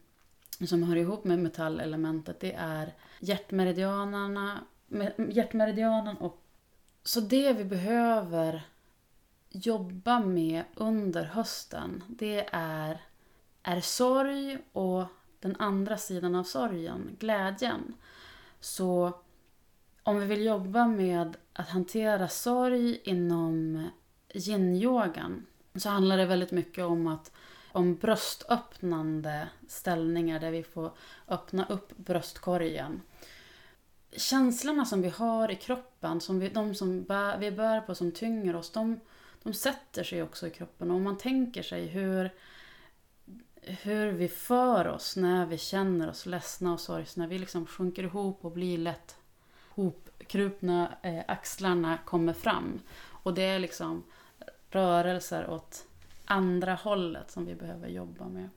som 0.68 0.82
hör 0.82 0.96
ihop 0.96 1.24
med 1.24 1.38
metallelementet 1.38 2.40
det 2.40 2.52
är 2.52 2.94
hjärtmeridianerna, 3.20 4.60
me- 4.88 5.30
hjärtmeridianen 5.32 6.16
och 6.16 6.42
så 7.02 7.20
det 7.20 7.52
vi 7.52 7.64
behöver 7.64 8.62
jobba 9.48 10.20
med 10.20 10.64
under 10.74 11.24
hösten 11.24 12.04
det 12.08 12.48
är, 12.52 13.00
är 13.62 13.80
sorg 13.80 14.58
och 14.72 15.04
den 15.40 15.56
andra 15.58 15.96
sidan 15.96 16.34
av 16.34 16.44
sorgen, 16.44 17.16
glädjen. 17.18 17.94
Så 18.60 19.12
om 20.02 20.18
vi 20.18 20.26
vill 20.26 20.44
jobba 20.44 20.86
med 20.86 21.36
att 21.60 21.68
hantera 21.68 22.28
sorg 22.28 23.00
inom 23.04 23.88
yin-yogan 24.34 25.46
så 25.74 25.88
handlar 25.88 26.16
det 26.16 26.26
väldigt 26.26 26.50
mycket 26.50 26.84
om 26.84 27.06
att 27.06 27.32
om 27.72 27.94
bröstöppnande 27.94 29.48
ställningar 29.68 30.40
där 30.40 30.50
vi 30.50 30.62
får 30.62 30.92
öppna 31.28 31.66
upp 31.66 31.96
bröstkorgen. 31.96 33.02
Känslorna 34.12 34.84
som 34.84 35.02
vi 35.02 35.08
har 35.08 35.50
i 35.50 35.56
kroppen, 35.56 36.20
som 36.20 36.40
vi, 36.40 36.48
de 36.48 36.74
som 36.74 37.02
bär, 37.02 37.38
vi 37.38 37.50
bär 37.50 37.80
på 37.80 37.94
som 37.94 38.12
tynger 38.12 38.56
oss, 38.56 38.70
de, 38.70 39.00
de 39.42 39.54
sätter 39.54 40.04
sig 40.04 40.22
också 40.22 40.46
i 40.46 40.50
kroppen. 40.50 40.90
Och 40.90 40.96
om 40.96 41.02
man 41.02 41.18
tänker 41.18 41.62
sig 41.62 41.86
hur, 41.86 42.30
hur 43.62 44.12
vi 44.12 44.28
för 44.28 44.88
oss 44.88 45.16
när 45.16 45.46
vi 45.46 45.58
känner 45.58 46.10
oss 46.10 46.26
ledsna 46.26 46.72
och 46.72 46.80
sorgsna, 46.80 47.26
vi 47.26 47.38
liksom 47.38 47.66
sjunker 47.66 48.02
ihop 48.02 48.44
och 48.44 48.52
blir 48.52 48.78
lätt 48.78 49.16
hopkrupna, 50.20 50.96
eh, 51.02 51.24
axlarna 51.28 51.98
kommer 52.04 52.32
fram. 52.32 52.80
Och 53.22 53.34
det 53.34 53.42
är 53.42 53.58
liksom 53.58 54.04
rörelser 54.70 55.50
åt 55.50 55.86
andra 56.24 56.74
hållet 56.74 57.30
som 57.30 57.46
vi 57.46 57.54
behöver 57.54 57.88
jobba 57.88 58.28
med. 58.28 58.48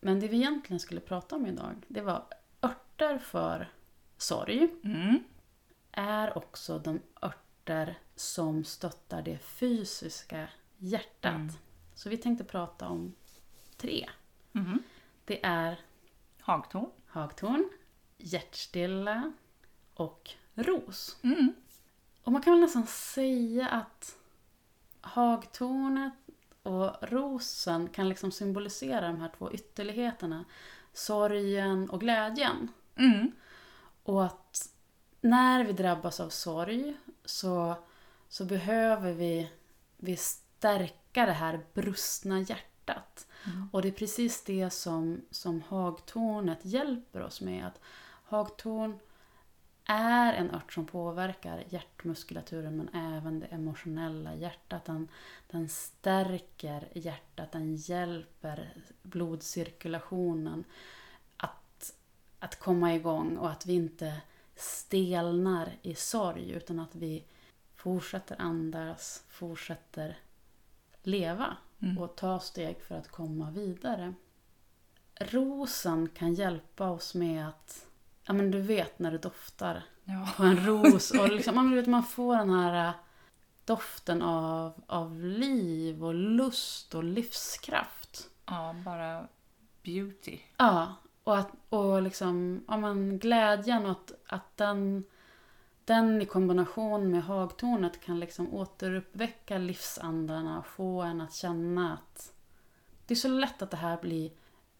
Men 0.00 0.20
det 0.20 0.28
vi 0.28 0.36
egentligen 0.36 0.80
skulle 0.80 1.00
prata 1.00 1.36
om 1.36 1.46
idag, 1.46 1.74
det 1.88 2.00
var 2.00 2.24
örter 2.62 3.18
för 3.18 3.68
sorg 4.16 4.68
Mm. 4.84 5.24
är 5.92 6.38
också 6.38 6.78
de 6.78 7.00
örter 7.22 7.98
som 8.16 8.64
stöttar 8.64 9.22
det 9.22 9.38
fysiska 9.38 10.48
hjärtat. 10.78 11.34
Mm. 11.34 11.52
Så 11.94 12.08
vi 12.08 12.16
tänkte 12.16 12.44
prata 12.44 12.88
om 12.88 13.14
tre. 13.76 14.08
Mhm. 14.52 14.82
Det 15.24 15.44
är 15.44 15.78
Hagtorn. 16.40 16.90
hagtorn, 17.06 17.68
hjärtstilla 18.18 19.32
och 19.94 20.30
ros. 20.56 21.16
Mm. 21.22 21.52
Och 22.22 22.32
man 22.32 22.42
kan 22.42 22.52
väl 22.52 22.60
nästan 22.60 22.86
säga 22.86 23.68
att 23.68 24.16
hagtornet 25.00 26.12
och 26.62 26.96
rosen 27.02 27.88
kan 27.88 28.08
liksom 28.08 28.32
symbolisera 28.32 29.06
de 29.06 29.20
här 29.20 29.30
två 29.38 29.52
ytterligheterna. 29.52 30.44
Sorgen 30.92 31.90
och 31.90 32.00
glädjen. 32.00 32.68
Mm. 32.96 33.32
Och 34.02 34.24
att 34.24 34.70
när 35.20 35.64
vi 35.64 35.72
drabbas 35.72 36.20
av 36.20 36.28
sorg 36.28 36.96
så, 37.24 37.74
så 38.28 38.44
behöver 38.44 39.12
vi, 39.12 39.50
vi 39.96 40.16
stärka 40.16 41.26
det 41.26 41.32
här 41.32 41.60
brustna 41.74 42.40
hjärtat. 42.40 43.26
Mm. 43.44 43.68
Och 43.72 43.82
det 43.82 43.88
är 43.88 43.92
precis 43.92 44.44
det 44.44 44.70
som, 44.70 45.20
som 45.30 45.62
hagtornet 45.68 46.58
hjälper 46.62 47.22
oss 47.22 47.40
med. 47.40 47.66
Att 47.66 47.80
hagtorn 48.24 48.98
är 49.86 50.32
en 50.32 50.54
ört 50.54 50.72
som 50.72 50.86
påverkar 50.86 51.64
hjärtmuskulaturen 51.68 52.76
men 52.76 52.88
även 52.94 53.40
det 53.40 53.46
emotionella 53.46 54.34
hjärtat. 54.34 54.84
Den, 54.84 55.08
den 55.50 55.68
stärker 55.68 56.88
hjärtat, 56.94 57.52
den 57.52 57.76
hjälper 57.76 58.74
blodcirkulationen 59.02 60.64
att, 61.36 61.94
att 62.38 62.58
komma 62.58 62.94
igång 62.94 63.36
och 63.36 63.50
att 63.50 63.66
vi 63.66 63.72
inte 63.72 64.20
stelnar 64.56 65.72
i 65.82 65.94
sorg 65.94 66.50
utan 66.50 66.80
att 66.80 66.94
vi 66.94 67.24
fortsätter 67.74 68.40
andas, 68.40 69.24
fortsätter 69.28 70.18
leva 71.02 71.56
Mm. 71.82 71.98
och 71.98 72.16
ta 72.16 72.40
steg 72.40 72.82
för 72.82 72.94
att 72.94 73.08
komma 73.08 73.50
vidare. 73.50 74.14
Rosen 75.14 76.08
kan 76.08 76.34
hjälpa 76.34 76.90
oss 76.90 77.14
med 77.14 77.48
att, 77.48 77.86
ja 78.26 78.32
men 78.32 78.50
du 78.50 78.60
vet 78.60 78.98
när 78.98 79.10
du 79.10 79.18
doftar 79.18 79.82
Ja. 80.08 80.28
på 80.36 80.42
en 80.42 80.66
ros 80.66 81.10
och 81.10 81.28
liksom, 81.28 81.54
man, 81.54 81.74
vet, 81.74 81.86
man 81.86 82.02
får 82.02 82.36
den 82.36 82.50
här 82.50 82.88
äh, 82.88 82.94
doften 83.64 84.22
av, 84.22 84.72
av 84.86 85.20
liv 85.24 86.04
och 86.04 86.14
lust 86.14 86.94
och 86.94 87.04
livskraft. 87.04 88.30
ja, 88.46 88.74
bara 88.84 89.28
beauty. 89.82 90.38
Ja, 90.56 90.94
och, 91.24 91.38
att, 91.38 91.50
och 91.68 92.02
liksom, 92.02 92.64
ja 92.68 92.76
men 92.76 93.18
glädjen 93.18 93.86
och 93.86 93.90
att, 93.90 94.12
att 94.26 94.56
den, 94.56 95.04
den 95.84 96.22
i 96.22 96.26
kombination 96.26 97.10
med 97.10 97.22
hagtornet 97.24 98.00
kan 98.04 98.20
liksom 98.20 98.54
återuppväcka 98.54 99.58
livsandarna 99.58 100.58
och 100.58 100.66
få 100.66 101.02
en 101.02 101.20
att 101.20 101.34
känna 101.34 101.92
att 101.94 102.32
det 103.06 103.14
är 103.14 103.16
så 103.16 103.28
lätt 103.28 103.62
att 103.62 103.70
det 103.70 103.76
här 103.76 103.98
blir 104.02 104.30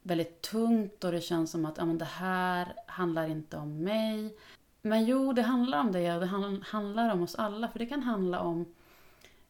väldigt 0.07 0.43
tungt 0.43 1.05
och 1.05 1.13
det 1.13 1.21
känns 1.21 1.51
som 1.51 1.65
att 1.65 1.79
ja, 1.79 1.85
men 1.85 1.99
det 1.99 2.05
här 2.05 2.75
handlar 2.87 3.29
inte 3.29 3.57
om 3.57 3.85
mig. 3.85 4.37
Men 4.83 5.05
jo, 5.05 5.33
det 5.33 5.43
handlar 5.43 5.81
om 5.81 5.93
det 5.93 6.15
och 6.15 6.21
det 6.21 6.27
han- 6.27 6.63
handlar 6.63 7.13
om 7.13 7.23
oss 7.23 7.35
alla. 7.35 7.69
För 7.69 7.79
det 7.79 7.87
kan 7.87 8.03
handla 8.03 8.41
om 8.41 8.75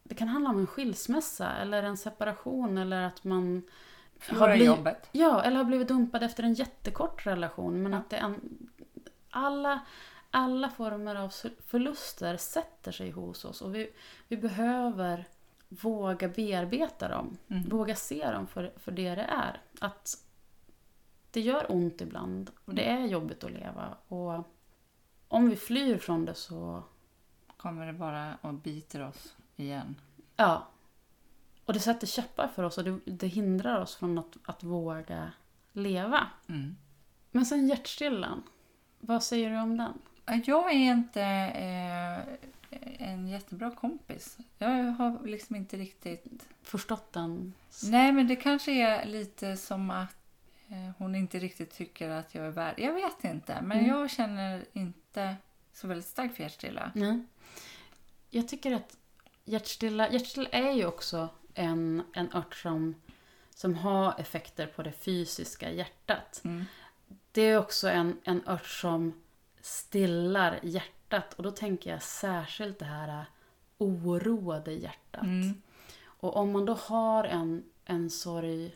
det 0.03 0.15
kan 0.15 0.27
handla 0.27 0.49
om 0.49 0.59
en 0.59 0.67
skilsmässa 0.67 1.51
eller 1.55 1.83
en 1.83 1.97
separation 1.97 2.77
eller 2.77 3.01
att 3.01 3.23
man 3.23 3.63
Förlora 4.19 4.47
blivit- 4.51 4.67
jobbet. 4.67 5.09
Ja, 5.11 5.43
eller 5.43 5.57
har 5.57 5.63
blivit 5.63 5.87
dumpad 5.87 6.23
efter 6.23 6.43
en 6.43 6.53
jättekort 6.53 7.25
relation. 7.25 7.83
Men 7.83 7.91
Ja. 7.91 7.97
att 7.97 8.09
det 8.09 8.17
en, 8.17 8.67
alla, 9.29 9.79
alla 10.31 10.69
former 10.69 11.15
av 11.15 11.31
förluster 11.65 12.37
sätter 12.37 12.91
sig 12.91 13.11
hos 13.11 13.45
oss. 13.45 13.61
Och 13.61 13.75
vi, 13.75 13.89
vi 14.27 14.37
behöver 14.37 15.25
våga 15.69 16.27
bearbeta 16.27 17.07
dem. 17.07 17.37
Mm. 17.47 17.63
Våga 17.69 17.95
se 17.95 18.31
dem 18.31 18.47
för, 18.47 18.71
för 18.77 18.91
det 18.91 19.15
det 19.15 19.21
är. 19.29 19.61
Att 19.79 20.17
det 21.37 21.41
gör 21.41 21.71
ont 21.71 22.01
ibland. 22.01 22.51
Och 22.65 22.75
det 22.75 22.83
är 22.83 23.05
jobbigt 23.05 23.43
att 23.43 23.51
leva. 23.51 23.97
Och 24.07 24.47
om 25.27 25.49
vi 25.49 25.55
flyr 25.55 25.97
från 25.97 26.25
det 26.25 26.33
så... 26.33 26.83
Kommer 27.57 27.85
det 27.85 27.93
bara 27.93 28.37
och 28.41 28.53
biter 28.53 29.07
oss 29.07 29.35
igen. 29.55 29.95
Ja. 30.35 30.67
Och 31.65 31.73
det 31.73 31.79
sätter 31.79 32.07
käppar 32.07 32.47
för 32.47 32.63
oss 32.63 32.77
och 32.77 32.83
det, 32.83 32.99
det 33.05 33.27
hindrar 33.27 33.81
oss 33.81 33.95
från 33.95 34.17
att, 34.17 34.37
att 34.43 34.63
våga 34.63 35.31
leva. 35.71 36.27
Mm. 36.47 36.75
Men 37.31 37.45
sen 37.45 37.67
hjärtstillan. 37.67 38.43
Vad 38.99 39.23
säger 39.23 39.49
du 39.49 39.59
om 39.59 39.77
den? 39.77 39.93
Jag 40.45 40.71
är 40.71 40.93
inte 40.93 41.21
eh, 41.21 43.09
en 43.09 43.27
jättebra 43.27 43.71
kompis. 43.71 44.37
Jag 44.57 44.67
har 44.69 45.27
liksom 45.27 45.55
inte 45.55 45.77
riktigt... 45.77 46.47
Förstått 46.61 47.13
den? 47.13 47.53
Nej, 47.83 48.11
men 48.11 48.27
det 48.27 48.35
kanske 48.35 48.71
är 48.71 49.05
lite 49.05 49.57
som 49.57 49.91
att 49.91 50.17
hon 50.97 51.15
inte 51.15 51.39
riktigt 51.39 51.71
tycker 51.73 52.09
att 52.09 52.35
jag 52.35 52.45
är 52.45 52.49
värd. 52.49 52.73
Jag 52.77 52.93
vet 52.93 53.23
inte, 53.23 53.61
men 53.61 53.77
Mm. 53.79 53.89
jag 53.89 54.11
känner 54.11 54.65
inte 54.73 55.35
så 55.73 55.87
väldigt 55.87 56.07
starkt 56.07 56.35
för 56.35 56.43
hjärtstilla. 56.43 56.91
Nej. 56.95 57.25
Jag 58.29 58.47
tycker 58.47 58.71
att 58.71 58.97
hjärtstilla, 59.45 60.09
hjärtstilla 60.09 60.49
är 60.49 60.71
ju 60.71 60.85
också 60.85 61.29
en, 61.53 62.03
en 62.13 62.33
ört 62.33 62.55
som, 62.55 62.95
som 63.55 63.75
har 63.75 64.19
effekter 64.19 64.67
på 64.67 64.83
det 64.83 64.91
fysiska 64.91 65.71
hjärtat. 65.71 66.41
Mm. 66.43 66.65
Det 67.31 67.41
är 67.41 67.57
också 67.57 67.89
en, 67.89 68.19
en 68.23 68.41
ört 68.47 68.65
som 68.65 69.21
stillar 69.61 70.59
hjärtat 70.63 71.33
och 71.33 71.43
då 71.43 71.51
tänker 71.51 71.89
jag 71.89 72.03
särskilt 72.03 72.79
det 72.79 72.85
här 72.85 73.25
oroade 73.77 74.71
hjärtat. 74.71 75.23
Mm. 75.23 75.61
Och 76.03 76.35
om 76.35 76.51
man 76.51 76.65
då 76.65 76.73
har 76.73 77.23
en, 77.23 77.63
en 77.85 78.09
sorg 78.09 78.75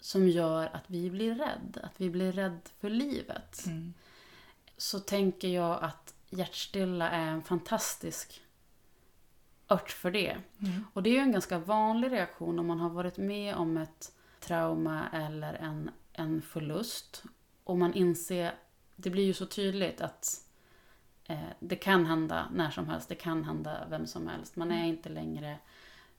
som 0.00 0.28
gör 0.28 0.66
att 0.72 0.84
vi 0.86 1.10
blir 1.10 1.34
rädd, 1.34 1.78
att 1.82 2.00
vi 2.00 2.10
blir 2.10 2.32
rädd 2.32 2.60
för 2.80 2.90
livet. 2.90 3.66
Mm. 3.66 3.94
så 4.76 5.00
tänker 5.00 5.48
jag 5.48 5.82
att 5.82 6.14
hjärtstilla 6.30 7.10
är 7.10 7.26
en 7.26 7.42
fantastisk 7.42 8.42
ört 9.68 9.90
för 9.90 10.10
det. 10.10 10.36
Mm. 10.62 10.84
Och 10.92 11.02
det 11.02 11.10
är 11.10 11.14
ju 11.14 11.20
en 11.20 11.32
ganska 11.32 11.58
vanlig 11.58 12.12
reaktion 12.12 12.58
om 12.58 12.66
man 12.66 12.80
har 12.80 12.90
varit 12.90 13.16
med 13.16 13.54
om 13.54 13.76
ett 13.76 14.12
trauma 14.40 15.08
eller 15.12 15.54
en, 15.54 15.90
en 16.12 16.42
förlust. 16.42 17.22
Och 17.64 17.78
man 17.78 17.94
inser, 17.94 18.54
det 18.96 19.10
blir 19.10 19.24
ju 19.24 19.34
så 19.34 19.46
tydligt 19.46 20.00
att 20.00 20.44
eh, 21.24 21.48
det 21.60 21.76
kan 21.76 22.06
hända 22.06 22.48
när 22.52 22.70
som 22.70 22.88
helst, 22.88 23.08
det 23.08 23.14
kan 23.14 23.44
hända 23.44 23.86
vem 23.90 24.06
som 24.06 24.28
helst. 24.28 24.56
Man 24.56 24.72
är 24.72 24.86
inte 24.86 25.08
längre 25.08 25.58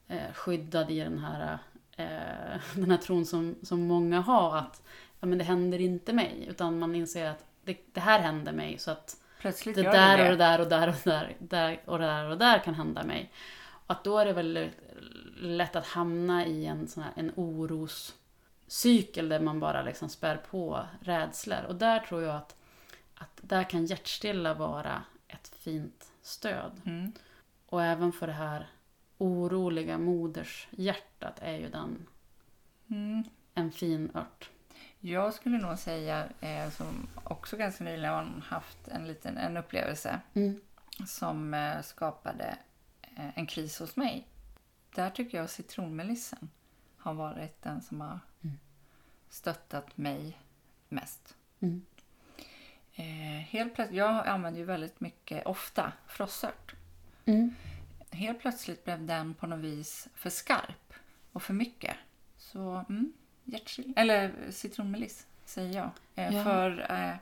eh, 0.08 0.32
skyddad 0.32 0.90
i 0.90 0.98
den 0.98 1.18
här, 1.18 1.58
eh, 2.02 2.60
den 2.74 2.90
här 2.90 2.98
tron 2.98 3.26
som, 3.26 3.56
som 3.62 3.80
många 3.86 4.20
har 4.20 4.56
att 4.56 4.82
ja, 5.20 5.26
men 5.26 5.38
det 5.38 5.44
händer 5.44 5.80
inte 5.80 6.12
mig. 6.12 6.46
Utan 6.48 6.78
man 6.78 6.94
inser 6.94 7.26
att 7.26 7.44
det, 7.64 7.76
det 7.92 8.00
här 8.00 8.20
händer 8.20 8.52
mig. 8.52 8.78
Så 8.78 8.90
att 8.90 9.16
Plötsligt 9.40 9.76
det 9.76 9.82
där 9.82 10.18
det 10.18 10.22
och 10.22 10.28
det 10.30 10.36
där 10.36 10.60
och 10.60 10.68
där 10.68 10.88
och 10.88 10.94
där, 11.04 11.36
där 11.38 11.80
och 11.84 11.98
där 11.98 12.30
och 12.30 12.38
där 12.38 12.58
kan 12.58 12.74
hända 12.74 13.04
mig. 13.04 13.32
Och 13.86 13.90
att 13.90 14.04
då 14.04 14.18
är 14.18 14.24
det 14.24 14.32
väldigt 14.32 14.72
lätt 15.36 15.76
att 15.76 15.86
hamna 15.86 16.46
i 16.46 16.66
en 16.66 16.88
sån 16.88 17.02
här 17.02 17.12
en 17.16 17.32
oroscykel 17.36 19.28
där 19.28 19.40
man 19.40 19.60
bara 19.60 19.82
liksom 19.82 20.08
spär 20.08 20.36
på 20.36 20.86
rädslor. 21.00 21.64
Och 21.68 21.74
där 21.74 22.00
tror 22.00 22.22
jag 22.22 22.36
att, 22.36 22.56
att 23.14 23.40
där 23.40 23.70
kan 23.70 23.86
hjärtstilla 23.86 24.54
vara 24.54 25.02
ett 25.28 25.52
fint 25.58 26.12
stöd. 26.22 26.80
Mm. 26.86 27.12
Och 27.66 27.82
även 27.82 28.12
för 28.12 28.26
det 28.26 28.32
här 28.32 28.66
oroliga 29.20 29.98
modershjärtat 29.98 31.38
är 31.42 31.56
ju 31.56 31.68
den 31.70 32.06
Mm. 32.90 33.24
en 33.54 33.72
fin 33.72 34.10
ört. 34.14 34.50
Jag 35.00 35.34
skulle 35.34 35.58
nog 35.58 35.78
säga, 35.78 36.28
eh, 36.40 36.70
som 36.70 37.06
också 37.24 37.56
ganska 37.56 37.84
nyligen 37.84 38.12
har 38.12 38.40
haft 38.40 38.88
en 38.88 39.06
liten 39.06 39.36
en 39.38 39.56
upplevelse 39.56 40.20
Mm. 40.34 40.60
som 41.06 41.54
eh, 41.54 41.82
skapade 41.82 42.58
eh, 43.02 43.38
en 43.38 43.46
kris 43.46 43.78
hos 43.78 43.96
mig. 43.96 44.26
Där 44.94 45.10
tycker 45.10 45.38
jag 45.38 45.50
citronmelissen 45.50 46.50
har 46.96 47.14
varit 47.14 47.62
den 47.62 47.82
som 47.82 48.00
har 48.00 48.18
Mm. 48.44 48.58
stöttat 49.28 49.96
mig 49.98 50.40
mest. 50.88 51.36
Mm. 51.60 51.86
Eh, 52.94 53.04
helt 53.48 53.74
plötsligt, 53.74 53.98
jag 53.98 54.26
använder 54.26 54.60
ju 54.60 54.66
väldigt 54.66 55.00
mycket, 55.00 55.46
ofta, 55.46 55.92
frossört. 56.06 56.74
Mm. 57.24 57.54
Helt 58.10 58.40
plötsligt 58.40 58.84
blev 58.84 59.06
den 59.06 59.34
på 59.34 59.46
något 59.46 59.60
vis 59.60 60.08
för 60.14 60.30
skarp 60.30 60.94
och 61.32 61.42
för 61.42 61.54
mycket. 61.54 61.96
Så 62.38 62.84
mm, 62.88 63.12
eller 63.96 64.50
citronmeliss 64.50 65.26
säger 65.44 65.74
jag. 65.76 65.90
Eh, 66.14 66.36
Ja. 66.36 66.44
För 66.44 66.86
eh, 66.90 67.14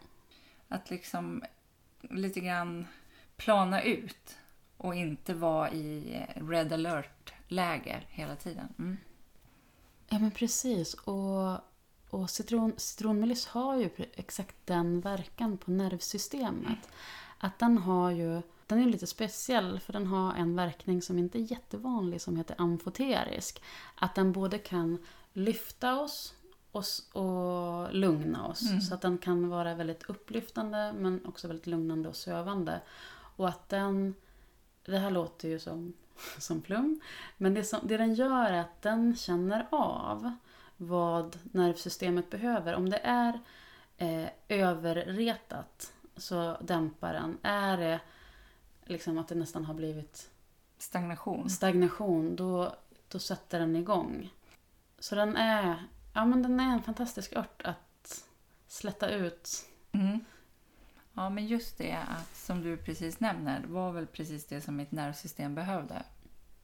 att 0.69 0.91
liksom 0.91 1.43
lite 2.01 2.41
grann 2.41 2.87
plana 3.37 3.83
ut 3.83 4.37
och 4.77 4.95
inte 4.95 5.35
vara 5.35 5.71
i 5.71 6.17
eh, 6.17 6.49
red 6.49 6.73
alert-läge 6.73 8.03
hela 8.09 8.37
tiden. 8.37 8.75
Mm. 8.79 8.97
Ja 10.09 10.19
men 10.19 10.31
precis. 10.31 10.95
Och, 10.95 11.59
och 12.11 12.31
citron, 12.31 12.73
citronmeliss 12.77 13.47
har 13.47 13.77
ju 13.77 13.91
exakt 14.15 14.57
den 14.65 15.01
verkan 15.01 15.59
på 15.59 15.71
nervsystemet. 15.71 16.89
Att 17.39 17.59
den 17.59 17.79
har 17.79 18.11
ju, 18.11 18.43
den 18.69 18.81
är 18.83 18.87
lite 18.87 19.07
speciell 19.07 19.81
för 19.81 19.93
den 19.93 20.07
har 20.07 20.35
en 20.35 20.57
verkning 20.57 21.03
som 21.03 21.19
inte 21.19 21.39
är 21.39 21.53
jättevanlig 21.53 22.21
som 22.21 22.37
heter 22.37 22.57
amfoterisk. 22.59 23.63
Att 23.95 24.15
den 24.15 24.33
både 24.33 24.59
kan 24.59 24.99
lyfta 25.33 26.01
oss 26.01 26.35
och, 27.13 27.95
lugna 27.95 28.47
oss. 28.47 28.71
Mm. 28.71 28.81
Så 28.81 28.95
att 28.95 29.01
den 29.01 29.19
kan 29.19 29.49
vara 29.49 29.75
väldigt 29.75 30.11
upplyftande 30.11 30.95
men 30.99 31.27
också 31.27 31.49
väldigt 31.49 31.67
lugnande 31.67 32.09
och 32.09 32.17
sövande. 32.17 32.81
Och 33.37 33.49
att 33.49 33.69
den, 33.69 34.15
det 34.85 34.99
här 34.99 35.11
låter 35.11 35.49
ju 35.49 35.59
som, 35.59 35.93
som 36.39 36.63
flum, 36.63 37.01
men 37.37 37.55
det, 37.55 37.65
som, 37.65 37.81
det 37.83 37.97
den 37.97 38.15
gör 38.15 38.51
är 38.51 38.61
att 38.61 38.83
den 38.83 39.17
känner 39.17 39.67
av 39.71 40.33
vad 40.77 41.39
nervsystemet 41.43 42.31
behöver. 42.31 42.75
Om 42.75 42.91
det 42.91 43.01
är 43.05 43.41
eh, 43.97 44.29
överretat 44.49 45.93
så 46.17 46.57
dämpar 46.61 47.13
den. 47.13 47.39
Är 47.43 47.77
det 47.77 48.01
liksom 48.89 49.19
att 49.19 49.29
det 49.29 49.35
nästan 49.35 49.65
har 49.65 49.75
blivit 49.75 50.31
Stagnation. 50.79 51.51
stagnation, 51.51 52.37
då, 52.37 52.75
då 53.09 53.19
sätter 53.19 53.59
den 53.61 53.77
igång. 53.77 54.31
Så 54.99 55.15
den 55.15 55.37
är, 55.37 55.85
ja, 56.15 56.25
men 56.25 56.43
den 56.43 56.61
är 56.61 56.73
en 56.73 56.83
fantastisk 56.83 57.33
ört 57.37 57.63
att 57.65 58.25
slätta 58.67 59.11
ut. 59.11 59.67
Mm. 59.93 60.25
Ja, 61.13 61.31
men 61.31 61.47
just 61.47 61.79
det 61.79 61.93
att, 62.09 62.37
som 62.37 62.63
du 62.63 62.77
precis 62.77 63.21
nämner 63.21 63.65
var 63.67 63.93
väl 63.93 64.07
precis 64.07 64.47
det 64.47 64.61
som 64.61 64.77
mitt 64.77 64.93
nervsystem 64.93 65.55
behövde, 65.55 66.03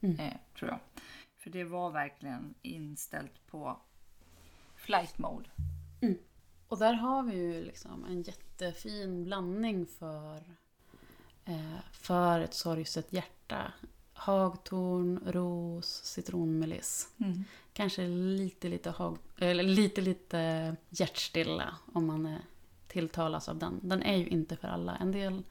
Mm. 0.00 0.20
eh, 0.20 0.32
tror 0.58 0.70
jag. 0.70 0.78
För 1.36 1.50
det 1.50 1.64
var 1.64 1.90
verkligen 1.90 2.54
inställt 2.62 3.46
på 3.46 3.80
flight 4.76 5.18
mode. 5.18 5.50
Och 6.68 6.78
där 6.78 6.92
har 6.94 7.22
vi 7.22 7.34
ju 7.36 7.64
liksom 7.64 8.04
en 8.04 8.22
jättefin 8.22 9.24
blandning 9.24 9.86
för, 9.86 10.42
för 11.92 12.40
ett 12.40 12.54
sorgset 12.54 13.12
hjärta. 13.12 13.72
Hagtorn, 14.12 15.20
ros, 15.26 16.04
citronmeliss. 16.04 17.08
Mm. 17.18 17.44
Kanske 17.72 18.06
lite, 18.06 18.68
lite, 18.68 18.90
hag, 18.90 19.18
eller 19.38 19.62
lite, 19.62 20.00
lite 20.00 20.76
hjärtstilla 20.88 21.76
om 21.92 22.06
man 22.06 22.38
tilltalas 22.88 23.48
av 23.48 23.58
den. 23.58 23.80
Den 23.82 24.02
är 24.02 24.16
ju 24.16 24.26
inte 24.26 24.56
för 24.56 24.68
alla. 24.68 24.96
En 24.96 25.12
del... 25.12 25.42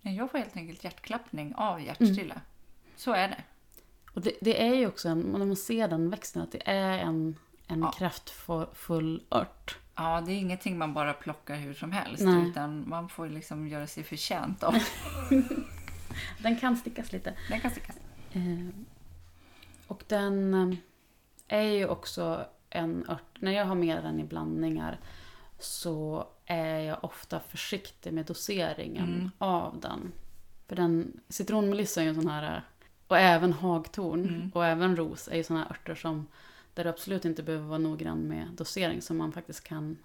Jag 0.00 0.30
får 0.30 0.38
helt 0.38 0.56
enkelt 0.56 0.84
hjärtklappning 0.84 1.54
av 1.54 1.80
hjärtstilla. 1.82 2.40
Så 2.96 3.12
är 3.12 3.28
det. 3.28 3.42
Och 4.14 4.20
det, 4.20 4.32
det 4.40 4.62
är 4.66 4.74
ju 4.74 4.86
också, 4.86 5.08
en, 5.08 5.20
när 5.20 5.38
man 5.38 5.56
ser 5.56 5.88
den 5.88 6.10
växten, 6.10 6.42
att 6.42 6.52
det 6.52 6.62
är 6.64 6.98
en, 6.98 7.36
en 7.66 7.80
Ja. 7.80 7.92
kraftfull 7.92 9.22
ört. 9.30 9.78
Ja, 9.98 10.20
det 10.20 10.32
är 10.32 10.36
ingenting 10.36 10.78
man 10.78 10.94
bara 10.94 11.12
plockar 11.12 11.56
hur 11.56 11.74
som 11.74 11.92
helst. 11.92 12.22
Nej. 12.22 12.48
Utan 12.48 12.88
man 12.88 13.08
får 13.08 13.28
liksom 13.28 13.68
göra 13.68 13.86
sig 13.86 14.04
förtjänt 14.04 14.62
av. 14.62 14.74
Den 16.42 16.56
kan 16.56 16.76
stickas 16.76 17.12
lite. 17.12 17.34
Den 17.48 17.60
kan 17.60 17.70
stickas. 17.70 17.96
Eh, 18.32 18.66
och 19.86 20.02
den 20.06 20.54
eh, 20.54 21.58
är 21.58 21.62
ju 21.72 21.86
också 21.88 22.44
en 22.70 23.04
ört. 23.08 23.40
När 23.40 23.52
jag 23.52 23.64
har 23.64 23.74
med 23.74 24.04
den 24.04 24.20
i 24.20 24.24
blandningar 24.24 24.98
så 25.58 26.26
är 26.46 26.78
jag 26.78 27.04
ofta 27.04 27.40
försiktig 27.40 28.12
med 28.12 28.26
doseringen 28.26 29.08
Mm. 29.14 29.30
av 29.38 29.80
den. 29.80 30.12
För 30.68 30.76
den, 30.76 31.20
citronmelissa 31.28 32.00
är 32.00 32.04
ju 32.04 32.08
en 32.08 32.14
sån 32.14 32.28
här, 32.30 32.62
och 33.06 33.18
även 33.18 33.52
hagtorn 33.52 34.28
Mm. 34.28 34.50
och 34.54 34.66
även 34.66 34.96
ros 34.96 35.28
är 35.28 35.36
ju 35.36 35.44
såna 35.44 35.60
här 35.60 35.70
örter 35.70 35.94
som 35.94 36.26
där 36.78 36.84
du 36.84 36.90
absolut 36.90 37.24
inte 37.24 37.42
behöver 37.42 37.66
vara 37.66 37.78
noggrann 37.78 38.20
med 38.28 38.48
dosering 38.52 39.02
som 39.02 39.16
man 39.16 39.32
faktiskt 39.32 39.64
kan, 39.64 39.98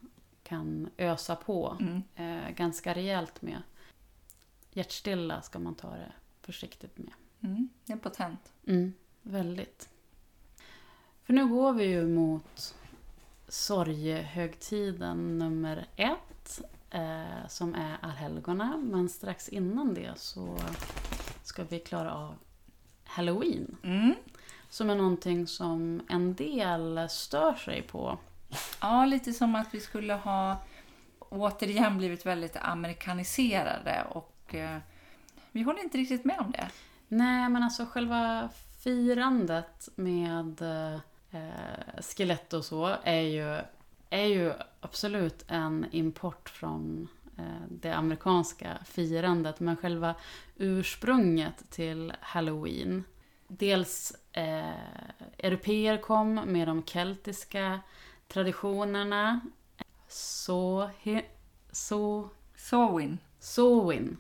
kan 0.44 0.90
ösa 0.98 1.36
på 1.36 1.78
Mm. 1.80 2.04
eh, 2.16 2.50
ganska 2.56 2.94
rejält 2.94 3.42
med. 3.42 3.62
Hjärtstilla 4.72 5.42
ska 5.42 5.60
man 5.60 5.76
ta 5.76 5.90
det 5.90 6.12
försiktigt 6.42 6.98
med. 6.98 7.14
Mm. 7.42 7.70
Det 7.86 7.94
är 7.94 7.98
potent. 7.98 8.54
Mm, 8.68 8.94
väldigt. 9.22 9.90
För 11.24 11.34
nu 11.34 11.48
går 11.48 11.74
vi 11.74 11.84
ju 11.86 12.08
mot 12.08 12.76
sorgehögtiden 13.48 15.38
nummer 15.38 15.86
ett 15.96 16.62
eh, 16.90 17.48
som 17.50 17.76
är 17.76 17.98
allhelgona. 18.02 18.78
Men 18.78 19.10
strax 19.10 19.50
innan 19.50 19.94
det 19.94 20.14
så 20.16 20.58
ska 21.44 21.64
vi 21.64 21.80
klara 21.80 22.14
av 22.14 22.36
Halloween. 23.04 23.76
Mm. 23.84 24.14
Som 24.74 24.90
är 24.90 24.96
någonting 24.96 25.48
som 25.48 26.02
en 26.10 26.36
del 26.36 27.10
stör 27.10 27.54
sig 27.54 27.82
på. 27.82 28.18
Ja, 28.82 29.06
lite 29.06 29.34
som 29.34 29.56
att 29.56 29.74
vi 29.74 29.80
skulle 29.80 30.14
ha 30.14 30.58
återigen 31.20 31.98
blivit 31.98 32.26
väldigt 32.26 32.58
amerikaniserade 32.62 34.04
och 34.10 34.56
eh, 34.56 34.78
vi 35.52 35.62
håller 35.62 35.84
inte 35.84 35.98
riktigt 35.98 36.26
med 36.26 36.40
om 36.40 36.52
det. 36.52 36.70
Nej, 37.08 37.50
men 37.50 37.64
alltså 37.64 37.86
själva 37.86 38.50
firandet 38.84 39.90
med 39.96 40.62
eh, 40.62 41.00
skelett 42.00 42.54
och 42.54 42.66
så 42.66 42.96
är 43.04 43.22
ju, 43.22 43.62
är 44.10 44.26
ju 44.26 44.54
absolut 44.80 45.46
en 45.48 45.86
import 45.92 46.50
från 46.50 47.08
eh, 47.38 47.68
det 47.70 47.92
amerikanska 47.92 48.78
firandet. 48.86 49.60
Men 49.60 49.78
själva 49.78 50.16
ursprunget 50.56 51.72
till 51.72 52.14
halloween. 52.22 53.04
Dels 53.48 54.14
eh, 54.34 54.72
europeer 55.38 55.98
kom 55.98 56.36
med 56.36 56.68
de 56.68 56.84
keltiska 56.86 57.80
traditionerna. 58.28 59.40
Så, 60.08 60.90
he, 61.02 61.22
så 61.72 62.30
Sowin. 62.56 63.18
Sowin. 63.40 64.18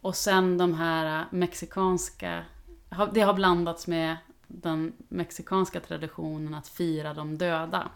Och 0.00 0.16
sen 0.16 0.58
de 0.58 0.74
här 0.74 1.24
mexikanska... 1.30 2.44
Det 3.12 3.20
har 3.20 3.34
blandats 3.34 3.86
med 3.86 4.16
den 4.46 4.92
mexikanska 5.08 5.80
traditionen 5.80 6.54
att 6.54 6.68
fira 6.68 7.14
de 7.14 7.38
döda. 7.38 7.88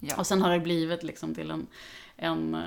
Ja. 0.00 0.16
Och 0.16 0.26
sen 0.26 0.42
har 0.42 0.50
det 0.50 0.60
blivit 0.60 1.02
liksom 1.02 1.34
till 1.34 1.50
en... 1.50 1.66
en 2.16 2.54
äh, 2.54 2.60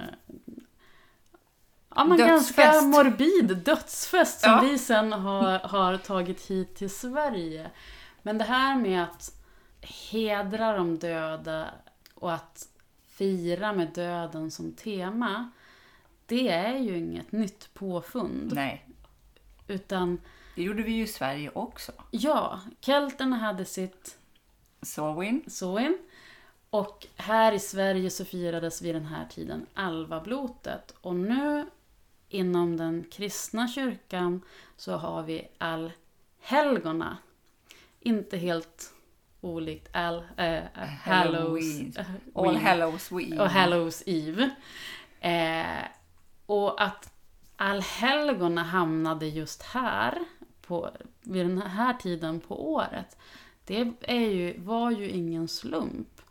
ja, 1.96 2.04
men 2.04 2.18
Dödsfest. 2.18 2.58
ganska 2.58 2.82
morbid 2.82 3.58
dödsfest 3.58 4.42
som 4.42 4.52
Ja. 4.52 4.62
vi 4.62 4.78
sen 4.78 5.14
har, 5.14 5.60
har 5.60 5.98
tagit 5.98 6.42
hit 6.42 6.76
till 6.76 6.90
Sverige. 6.90 7.72
Men 8.24 8.38
det 8.38 8.44
här 8.44 8.76
med 8.76 9.04
att 9.04 9.36
hedra 9.82 10.78
de 10.78 10.98
döda 11.00 11.70
och 12.16 12.34
att 12.34 12.68
fira 13.08 13.74
med 13.74 13.88
döden 13.94 14.52
som 14.52 14.74
tema. 14.74 15.52
Det 16.26 16.50
är 16.50 16.78
ju 16.78 16.98
inget 16.98 17.32
nytt 17.32 17.74
påfund. 17.74 18.52
Nej, 18.56 18.86
Utan 19.68 20.22
det 20.56 20.64
gjorde 20.64 20.84
vi 20.84 20.92
ju 20.92 21.04
i 21.04 21.08
Sverige 21.08 21.52
också. 21.56 21.92
ja, 22.12 22.62
kelterna 22.80 23.36
hade 23.36 23.66
sitt 23.66 24.18
Sowin. 24.82 25.44
Soin. 25.48 25.98
Och 26.70 27.08
här 27.16 27.52
i 27.52 27.60
Sverige 27.60 28.10
så 28.10 28.26
firades 28.26 28.82
vid 28.82 28.96
den 28.96 29.06
här 29.06 29.26
tiden 29.26 29.66
alvablotet. 29.74 30.96
Och 31.02 31.16
nu 31.16 31.66
inom 32.30 32.78
den 32.78 33.06
kristna 33.12 33.68
kyrkan 33.68 34.42
så 34.78 34.92
har 34.92 35.24
vi 35.24 35.48
allhelgona. 35.58 37.18
Inte 38.06 38.38
helt 38.38 38.94
olikt 39.42 39.90
all, 39.96 40.24
äh, 40.38 40.64
Hallows, 41.04 41.04
Halloween. 41.04 41.94
All 42.36 42.56
Hallows 42.56 43.12
Eve. 43.12 43.42
och 43.42 43.50
Hallows 43.50 44.04
Eve. 44.06 44.50
Eh, 45.20 45.86
och 46.46 46.84
att 46.84 47.14
allhelgona 47.56 48.64
hamnade 48.64 49.26
just 49.28 49.64
här, 49.64 50.18
på, 50.62 50.90
vid 51.22 51.46
den 51.46 51.62
här 51.62 51.94
tiden 51.94 52.40
på 52.40 52.74
året, 52.74 53.18
det 53.66 53.94
är 54.02 54.30
ju, 54.30 54.60
var 54.60 54.92
ju 54.92 55.10
ingen 55.10 55.48
slump. 55.48 56.22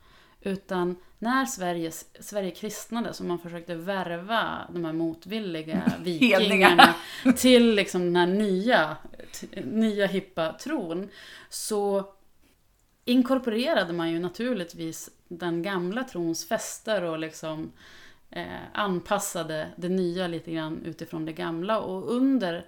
Utan 0.43 0.95
när 1.19 1.45
Sverige, 1.45 1.91
Sverige 2.19 2.51
kristnades 2.51 3.19
och 3.19 3.25
man 3.25 3.39
försökte 3.39 3.75
värva 3.75 4.67
de 4.73 4.85
här 4.85 4.93
motvilliga 4.93 5.93
vikingarna 5.99 6.95
till 7.37 7.75
liksom 7.75 8.01
den 8.01 8.15
här 8.15 8.27
nya, 8.27 8.97
nya 9.63 10.05
hippa 10.05 10.53
tron, 10.53 11.09
så 11.49 12.13
inkorporerade 13.05 13.93
man 13.93 14.11
ju 14.11 14.19
naturligtvis 14.19 15.09
den 15.27 15.61
gamla 15.61 16.03
trons 16.03 16.47
fester 16.47 17.03
och 17.03 17.19
liksom 17.19 17.71
eh, 18.29 18.45
anpassade 18.73 19.67
det 19.77 19.89
nya 19.89 20.27
lite 20.27 20.51
grann 20.51 20.85
utifrån 20.85 21.25
det 21.25 21.33
gamla. 21.33 21.79
Och 21.79 22.11
under 22.11 22.65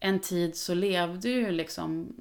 en 0.00 0.20
tid 0.20 0.56
så 0.56 0.74
levde 0.74 1.28
ju 1.28 1.50
liksom 1.50 2.14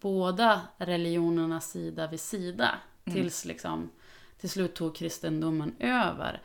båda 0.00 0.60
religionerna 0.78 1.60
sida 1.60 2.06
vid 2.06 2.20
sida. 2.20 2.74
Tills 3.04 3.44
liksom 3.44 3.90
till 4.40 4.50
slut 4.50 4.74
tog 4.74 4.96
kristendomen 4.96 5.74
över. 5.78 6.42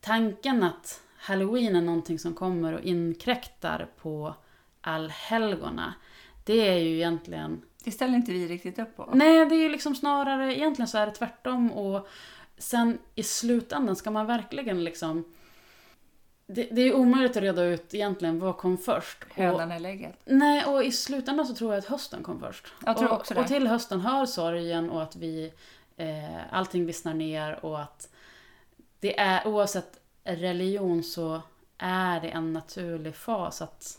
Tanken 0.00 0.62
att 0.62 1.02
halloween 1.16 1.76
är 1.76 1.80
någonting 1.82 2.18
som 2.18 2.34
kommer 2.34 2.72
och 2.72 2.80
inkräktar 2.80 3.88
på 4.02 4.34
allhelgona, 4.80 5.94
det 6.44 6.68
är 6.68 6.78
ju 6.78 6.94
egentligen 6.96 7.62
Det 7.84 7.90
ställer 7.90 8.14
inte 8.14 8.32
vi 8.32 8.48
riktigt 8.48 8.78
upp 8.78 8.96
på. 8.96 9.10
Nej, 9.14 9.46
det 9.46 9.54
är 9.54 9.62
ju 9.62 9.68
liksom 9.68 9.94
snarare, 9.94 10.58
egentligen 10.58 10.88
så 10.88 10.98
är 10.98 11.06
det 11.06 11.12
tvärtom 11.12 11.72
och 11.72 12.08
sen 12.58 12.98
i 13.14 13.22
slutändan 13.22 13.96
ska 13.96 14.10
man 14.10 14.26
verkligen 14.26 14.84
liksom 14.84 15.24
det, 16.46 16.68
det 16.70 16.80
är 16.82 16.94
omöjligt 16.94 17.36
att 17.36 17.42
reda 17.42 17.64
ut 17.64 17.94
egentligen 17.94 18.38
vad 18.38 18.56
kom 18.56 18.78
först. 18.78 19.24
Hönan 19.34 19.72
eller 19.72 19.90
ägget. 19.90 20.20
nej, 20.24 20.64
och 20.64 20.84
i 20.84 20.92
slutändan 20.92 21.46
så 21.46 21.54
tror 21.54 21.72
jag 21.72 21.78
att 21.78 21.84
hösten 21.84 22.22
kom 22.22 22.40
först. 22.40 22.72
Jag 22.84 22.96
tror 22.96 23.08
och, 23.08 23.16
också 23.16 23.34
det. 23.34 23.40
och 23.40 23.46
till 23.46 23.66
hösten 23.66 24.00
hör 24.00 24.26
sorgen 24.26 24.90
och 24.90 25.02
att 25.02 25.16
vi 25.16 25.52
eh, 25.96 26.54
allting 26.54 26.86
vissnar 26.86 27.14
ner 27.14 27.64
och 27.64 27.80
att 27.80 28.10
det 29.00 29.18
är 29.18 29.46
oavsett 29.46 30.00
religion 30.24 31.02
så 31.02 31.42
är 31.78 32.20
det 32.20 32.28
en 32.28 32.52
naturlig 32.52 33.14
fas 33.14 33.62
att 33.62 33.98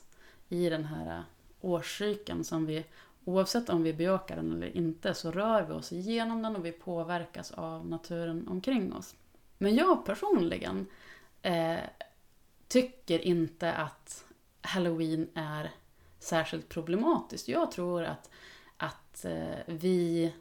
i 0.49 0.69
den 0.69 0.85
här 0.85 1.23
årscykeln 1.61 2.43
som 2.43 2.65
vi 2.65 2.85
oavsett 3.25 3.69
om 3.69 3.83
vi 3.83 3.93
bejakar 3.93 4.35
den 4.35 4.51
eller 4.51 4.77
inte 4.77 5.13
så 5.13 5.31
rör 5.31 5.63
vi 5.63 5.73
oss 5.73 5.91
igenom 5.91 6.41
den 6.41 6.55
och 6.55 6.65
vi 6.65 6.71
påverkas 6.71 7.51
av 7.51 7.87
naturen 7.87 8.47
omkring 8.47 8.93
oss. 8.93 9.15
Men 9.57 9.75
jag 9.75 10.05
personligen 10.05 10.87
eh, 11.41 11.77
tycker 12.67 13.19
inte 13.19 13.73
att 13.73 14.23
halloween 14.61 15.27
är 15.33 15.71
särskilt 16.19 16.69
problematiskt. 16.69 17.47
Jag 17.47 17.71
tror 17.71 18.03
att, 18.03 18.29
att 18.77 19.25
eh, 19.25 19.57
vi 19.65 20.33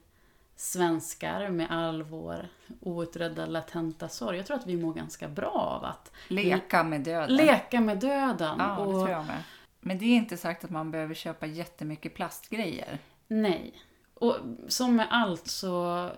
svenskar 0.57 1.49
med 1.49 1.67
all 1.71 2.03
vår 2.03 2.49
outredda 2.81 3.47
latenta 3.47 4.09
sorg, 4.09 4.37
jag 4.37 4.47
tror 4.47 4.57
att 4.57 4.67
vi 4.67 4.77
mår 4.77 4.95
ganska 4.95 5.29
bra 5.29 5.51
av 5.51 5.85
att 5.85 6.13
Leka 6.29 6.83
med 6.83 7.01
döden. 7.01 7.37
leka 7.37 7.81
med 7.81 7.99
döden. 7.99 8.57
Ja, 8.59 8.77
det 8.79 8.83
och, 8.83 8.93
tror 8.93 9.11
jag 9.11 9.27
med. 9.27 9.43
Men 9.81 9.99
det 9.99 10.05
är 10.05 10.17
inte 10.17 10.37
sagt 10.37 10.65
att 10.65 10.71
man 10.71 10.91
behöver 10.91 11.15
köpa 11.15 11.47
jättemycket 11.47 12.15
plastgrejer. 12.15 12.99
Nej. 13.29 13.75
Och 14.15 14.37
som 14.69 14.97
med 14.97 15.07
allt 15.11 15.47
så 15.47 16.11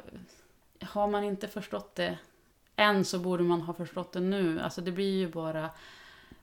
har 0.80 1.08
man 1.08 1.24
inte 1.24 1.48
förstått 1.48 1.94
det 1.94 2.18
än 2.76 3.04
så 3.04 3.18
borde 3.18 3.42
man 3.42 3.60
ha 3.60 3.74
förstått 3.74 4.12
det 4.12 4.20
nu. 4.20 4.60
Alltså 4.60 4.80
det 4.80 4.92
blir 4.92 5.18
ju 5.18 5.28
bara 5.28 5.70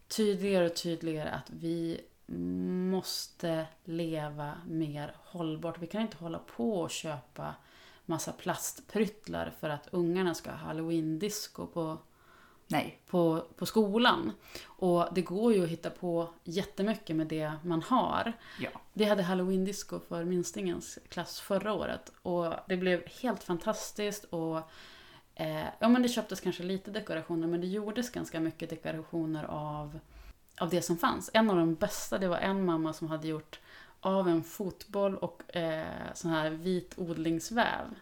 tydligare 0.08 0.66
och 0.66 0.76
tydligare 0.76 1.30
att 1.30 1.50
vi 1.50 2.02
måste 2.92 3.66
leva 3.84 4.52
mer 4.68 5.16
hållbart. 5.24 5.80
Vi 5.80 5.88
kan 5.88 6.02
inte 6.02 6.18
hålla 6.18 6.40
på 6.40 6.82
och 6.82 6.92
köpa 6.92 7.54
massa 8.06 8.32
plastpryttlar 8.32 9.54
för 9.60 9.70
att 9.70 9.88
ungarna 9.92 10.34
ska 10.34 10.52
ha 10.52 10.58
halloween-disco 10.58 11.68
på 11.68 11.98
Nej. 12.68 13.00
på, 13.08 13.46
på 13.56 13.66
skolan. 13.66 14.32
Och 14.66 15.08
det 15.12 15.22
går 15.22 15.54
ju 15.54 15.64
att 15.64 15.70
hitta 15.70 15.90
på 15.90 16.30
jättemycket 16.44 17.16
med 17.16 17.28
det 17.28 17.52
man 17.64 17.82
har. 17.82 18.34
Ja. 18.60 18.70
Vi 18.94 19.06
hade 19.06 19.24
halloween-disco 19.24 20.00
för 20.00 20.24
minstingens 20.24 21.00
klass 21.10 21.40
förra 21.40 21.74
året 21.74 22.12
och 22.22 22.54
det 22.68 22.78
blev 22.78 23.08
helt 23.22 23.44
fantastiskt 23.44 24.24
och 24.24 24.58
eh, 25.36 25.66
ja 25.80 25.90
men 25.90 26.02
det 26.02 26.10
köptes 26.10 26.42
kanske 26.42 26.64
lite 26.64 26.92
dekorationer 26.92 27.48
men 27.48 27.62
det 27.62 27.68
gjordes 27.68 28.10
ganska 28.10 28.40
mycket 28.40 28.70
dekorationer 28.70 29.44
av, 29.44 30.00
av 30.60 30.70
det 30.70 30.82
som 30.82 30.98
fanns. 30.98 31.30
En 31.34 31.50
av 31.50 31.56
de 31.56 31.76
bästa 31.76 32.18
det 32.18 32.28
var 32.28 32.38
en 32.38 32.66
mamma 32.66 32.94
som 32.94 33.08
hade 33.08 33.28
gjort 33.28 33.60
av 34.06 34.28
en 34.28 34.44
fotboll 34.44 35.16
och 35.18 35.56
eh, 35.56 35.86
sån 36.14 36.32
här 36.32 36.50
vit 36.50 36.94
odlingsväv. 36.98 37.96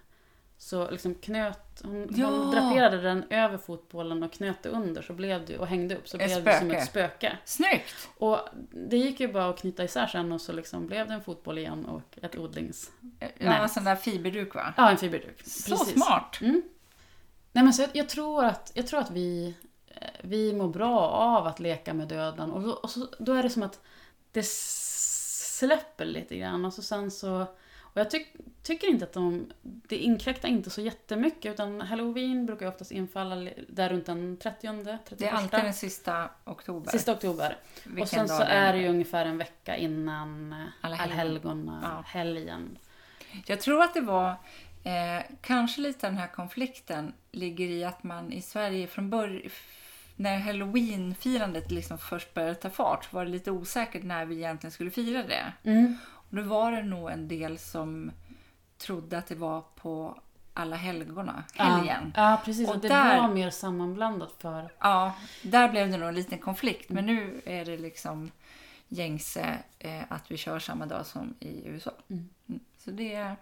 Så 0.57 0.89
liksom 0.91 1.15
knöt, 1.15 1.81
hon, 1.83 2.07
Ja. 2.15 2.25
hon 2.27 2.51
draperade 2.51 3.01
den 3.01 3.23
över 3.29 3.57
fotbollen 3.57 4.23
och 4.23 4.33
knöt 4.33 4.63
det 4.63 4.69
under 4.69 5.01
så 5.01 5.13
blev 5.13 5.45
det, 5.45 5.57
och 5.57 5.67
hängde 5.67 5.97
upp 5.97 6.09
så 6.09 6.17
Ett 6.17 6.25
blev 6.25 6.43
det 6.43 6.59
som 6.59 6.67
spöke. 6.69 6.77
ett 6.81 6.87
spöke. 6.89 7.37
Snyggt! 7.45 8.09
Och 8.17 8.39
det 8.71 8.97
gick 8.97 9.19
ju 9.19 9.33
bara 9.33 9.49
att 9.49 9.59
knyta 9.59 9.83
isär 9.83 10.07
sen 10.07 10.31
och 10.31 10.41
så 10.41 10.51
liksom 10.51 10.87
blev 10.87 11.07
det 11.07 11.13
en 11.13 11.23
fotboll 11.23 11.57
igen 11.57 11.85
och 11.85 12.17
ett 12.21 12.37
odlings... 12.37 12.91
Ja, 13.19 13.27
Nej. 13.37 13.69
sån 13.69 13.83
där 13.83 13.95
fiberduk 13.95 14.55
va? 14.55 14.73
Ja, 14.77 14.89
en 14.91 14.97
fiberduk. 14.97 15.41
Så 15.45 15.75
smart! 15.77 16.37
Mm. 16.41 16.61
Nej, 17.51 17.63
men 17.63 17.73
så 17.73 17.81
jag, 17.81 17.89
jag, 17.93 18.09
tror 18.09 18.45
att, 18.45 18.71
jag 18.73 18.87
tror 18.87 18.99
att 18.99 19.11
vi, 19.11 19.55
eh, 19.87 20.07
vi 20.21 20.53
mår 20.53 20.67
bra 20.67 20.99
av 21.09 21.47
att 21.47 21.59
leka 21.59 21.93
med 21.93 22.07
döden. 22.07 22.51
Och, 22.51 22.61
då, 22.61 22.71
och 22.71 22.89
så, 22.89 23.07
då 23.19 23.33
är 23.33 23.43
det 23.43 23.49
som 23.49 23.63
att 23.63 23.79
det 24.31 24.43
släpper 25.63 26.05
lite 26.05 26.37
grann. 26.37 26.65
Och 26.65 26.73
så 26.73 26.81
sen 26.81 27.11
så... 27.11 27.41
Och 27.79 27.99
jag 27.99 28.09
tyck, 28.09 28.27
tycker 28.63 28.87
inte 28.87 29.05
att 29.05 29.13
de... 29.13 29.51
Det 29.61 29.97
inkräktar 29.97 30.49
inte 30.49 30.69
så 30.69 30.81
jättemycket. 30.81 31.53
Utan 31.53 31.81
halloween 31.81 32.45
brukar 32.45 32.65
ju 32.65 32.71
oftast 32.71 32.91
infalla 32.91 33.51
där 33.67 33.89
runt 33.89 34.05
den 34.05 34.37
30 34.37 34.67
31 34.67 35.19
Det 35.19 35.27
är 35.27 35.31
alltid 35.31 35.59
den 35.59 35.73
sista 35.73 36.29
oktober. 36.43 36.91
Sista 36.91 37.11
oktober. 37.11 37.57
Vilken 37.83 38.01
och 38.01 38.09
sen 38.09 38.27
så 38.27 38.41
är 38.41 38.73
det 38.73 38.79
ju 38.79 38.87
ungefär 38.87 39.25
en 39.25 39.37
vecka 39.37 39.77
innan 39.77 40.53
eh, 40.53 40.89
helgon. 40.89 40.99
allhelgona 40.99 41.79
Ja. 41.83 42.03
helgen. 42.05 42.77
Jag 43.45 43.61
tror 43.61 43.83
att 43.83 43.93
det 43.93 44.01
var 44.01 44.29
eh, 44.83 45.23
kanske 45.41 45.81
lite 45.81 46.07
den 46.07 46.17
här 46.17 46.27
konflikten 46.27 47.13
ligger 47.31 47.67
i 47.67 47.83
att 47.83 48.03
man 48.03 48.33
i 48.33 48.41
Sverige 48.41 48.87
från 48.87 49.09
början 49.09 49.49
när 50.15 50.39
halloween-firandet 50.39 51.71
liksom 51.71 51.97
först 51.97 52.33
började 52.33 52.55
ta 52.55 52.69
fart 52.69 53.13
var 53.13 53.25
det 53.25 53.31
lite 53.31 53.51
osäkert 53.51 54.03
när 54.03 54.25
vi 54.25 54.35
egentligen 54.35 54.71
skulle 54.71 54.91
fira 54.91 55.23
det. 55.23 55.53
Mm. 55.63 55.97
Och 56.05 56.35
då 56.35 56.41
var 56.43 56.71
det 56.71 56.83
nog 56.83 57.11
en 57.11 57.27
del 57.27 57.57
som 57.57 58.11
trodde 58.77 59.17
att 59.17 59.27
det 59.27 59.35
var 59.35 59.61
på 59.75 60.17
alla 60.53 60.75
helgona, 60.75 61.43
helgen. 61.53 62.13
Ja, 62.15 62.31
ja 62.31 62.41
precis. 62.45 62.69
Och 62.69 62.79
det 62.79 62.87
där- 62.87 63.21
var 63.21 63.27
mer 63.33 63.49
sammanblandat 63.49 64.35
för... 64.37 64.73
Ja, 64.79 65.13
där 65.43 65.69
blev 65.69 65.91
det 65.91 65.97
nog 65.97 66.09
en 66.09 66.15
liten 66.15 66.39
konflikt. 66.39 66.89
Men 66.89 67.05
nu 67.05 67.41
är 67.45 67.65
det 67.65 67.77
liksom 67.77 68.31
gängse 68.87 69.57
eh, 69.79 70.01
att 70.09 70.31
vi 70.31 70.37
kör 70.37 70.59
samma 70.59 70.85
dag 70.85 71.05
som 71.05 71.33
i 71.39 71.67
USA. 71.67 71.91
Mm. 72.09 72.29
Mm. 72.47 72.59
Så 72.77 72.91
det 72.91 73.13
är, 73.13 73.35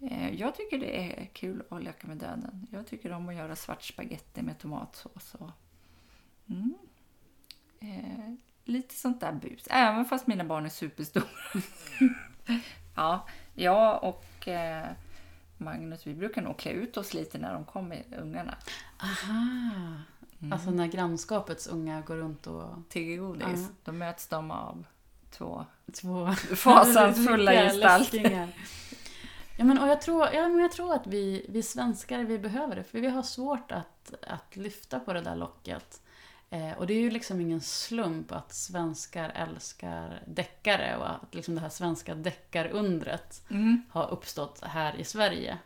eh, 0.00 0.34
jag 0.34 0.54
tycker 0.54 0.78
det 0.78 1.20
är 1.20 1.26
kul 1.32 1.62
att 1.70 1.82
leka 1.82 2.06
med 2.06 2.16
döden. 2.16 2.66
Jag 2.72 2.86
tycker 2.86 3.12
om 3.12 3.28
att 3.28 3.34
göra 3.34 3.56
svart 3.56 3.82
spaghetti 3.82 4.42
med 4.42 4.58
tomatsås. 4.58 5.34
Och, 5.34 5.50
mm. 6.48 6.74
eh, 7.80 8.34
lite 8.64 8.94
sånt 8.94 9.20
där 9.20 9.32
bus. 9.32 9.66
Även 9.70 10.04
fast 10.04 10.26
mina 10.26 10.44
barn 10.44 10.64
är 10.64 10.68
superstora. 10.68 11.24
ja, 12.96 13.28
jag 13.54 14.04
och 14.04 14.48
eh, 14.48 14.86
Magnus, 15.58 16.06
vi 16.06 16.14
brukar 16.14 16.42
nog 16.42 16.58
klä 16.58 16.70
ut 16.72 16.96
oss 16.96 17.14
lite 17.14 17.38
när 17.38 17.54
de 17.54 17.64
kommer, 17.64 18.04
ungarna. 18.18 18.56
Aha! 18.98 19.94
Mm. 20.40 20.52
Alltså 20.52 20.70
när 20.70 20.86
grannskapets 20.86 21.66
unga 21.66 22.00
går 22.00 22.16
runt 22.16 22.46
och... 22.46 22.88
Tigger 22.88 23.18
godis. 23.18 23.44
Ja. 23.46 23.68
Då 23.84 23.92
möts 23.92 24.28
de 24.28 24.50
av 24.50 24.86
två 25.30 25.64
Två 25.92 26.32
fasansfulla 26.56 27.52
gestalter. 27.52 28.48
Ja, 29.56 29.64
men, 29.64 29.78
och 29.78 29.88
jag, 29.88 30.00
tror, 30.00 30.26
ja, 30.32 30.48
men 30.48 30.58
jag 30.58 30.72
tror 30.72 30.94
att 30.94 31.06
vi, 31.06 31.46
vi 31.48 31.62
svenskar 31.62 32.24
vi 32.24 32.38
behöver 32.38 32.76
det, 32.76 32.84
för 32.84 33.00
vi 33.00 33.08
har 33.08 33.22
svårt 33.22 33.72
att, 33.72 34.14
att 34.26 34.56
lyfta 34.56 35.00
på 35.00 35.12
det 35.12 35.20
där 35.20 35.36
locket. 35.36 36.02
Eh, 36.54 36.72
och 36.78 36.86
det 36.86 36.94
är 36.94 37.00
ju 37.00 37.10
liksom 37.10 37.40
ingen 37.40 37.60
slump 37.60 38.32
att 38.32 38.52
svenskar 38.54 39.28
älskar 39.34 40.22
deckare 40.26 40.96
och 40.96 41.10
att 41.10 41.34
liksom 41.34 41.54
det 41.54 41.60
här 41.60 41.68
svenska 41.68 42.14
deckarundret 42.14 43.42
Mm. 43.50 43.82
har 43.90 44.10
uppstått 44.10 44.60
här 44.64 44.96
i 45.00 45.04
Sverige. 45.04 45.58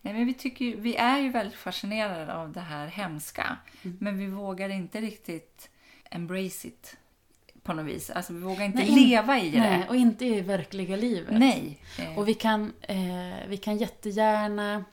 Nej, 0.00 0.14
men 0.14 0.26
vi, 0.26 0.34
tycker, 0.34 0.76
vi 0.76 0.96
är 0.96 1.18
ju 1.18 1.28
väldigt 1.30 1.58
fascinerade 1.58 2.34
av 2.34 2.52
det 2.52 2.60
här 2.60 2.86
hemska. 2.86 3.56
Mm. 3.82 3.96
Men 4.00 4.18
vi 4.18 4.26
vågar 4.26 4.68
inte 4.68 5.00
riktigt 5.00 5.70
embrace 6.10 6.68
it 6.68 6.96
på 7.62 7.72
något 7.72 7.86
vis. 7.86 8.10
Alltså 8.10 8.32
vi 8.32 8.40
vågar 8.40 8.64
inte 8.64 8.78
Nej, 8.78 8.90
leva 8.90 9.38
i 9.38 9.58
Nej, 9.58 9.78
det. 9.78 9.88
och 9.88 9.96
inte 9.96 10.24
i 10.26 10.40
verkliga 10.40 10.96
livet. 10.96 11.38
Nej. 11.38 11.78
Och 12.16 12.28
vi 12.28 12.34
kan, 12.34 12.72
eh, 12.80 13.48
vi 13.48 13.56
kan 13.56 13.76
jättegärna 13.76 14.84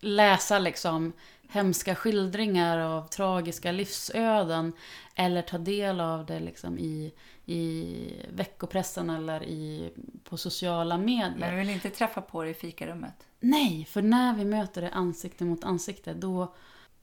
läsa 0.00 0.58
liksom 0.58 1.12
hemska 1.52 1.94
skildringar 1.94 2.78
av 2.78 3.08
tragiska 3.08 3.72
livsöden 3.72 4.72
eller 5.14 5.42
ta 5.42 5.58
del 5.58 6.00
av 6.00 6.26
det 6.26 6.40
liksom 6.40 6.78
i, 6.78 7.12
i 7.44 7.96
veckopressen 8.32 9.10
eller 9.10 9.42
i, 9.44 9.92
på 10.24 10.36
sociala 10.36 10.98
medier. 10.98 11.34
men 11.38 11.50
vi 11.50 11.56
vill 11.58 11.70
inte 11.70 11.90
träffa 11.90 12.20
på 12.20 12.42
det 12.42 12.50
i 12.50 12.54
fikarummet. 12.54 13.26
Nej, 13.40 13.84
för 13.84 14.02
när 14.02 14.34
vi 14.34 14.44
möter 14.44 14.82
det 14.82 14.90
ansikte 14.90 15.44
mot 15.44 15.64
ansikte 15.64 16.14
då, 16.14 16.54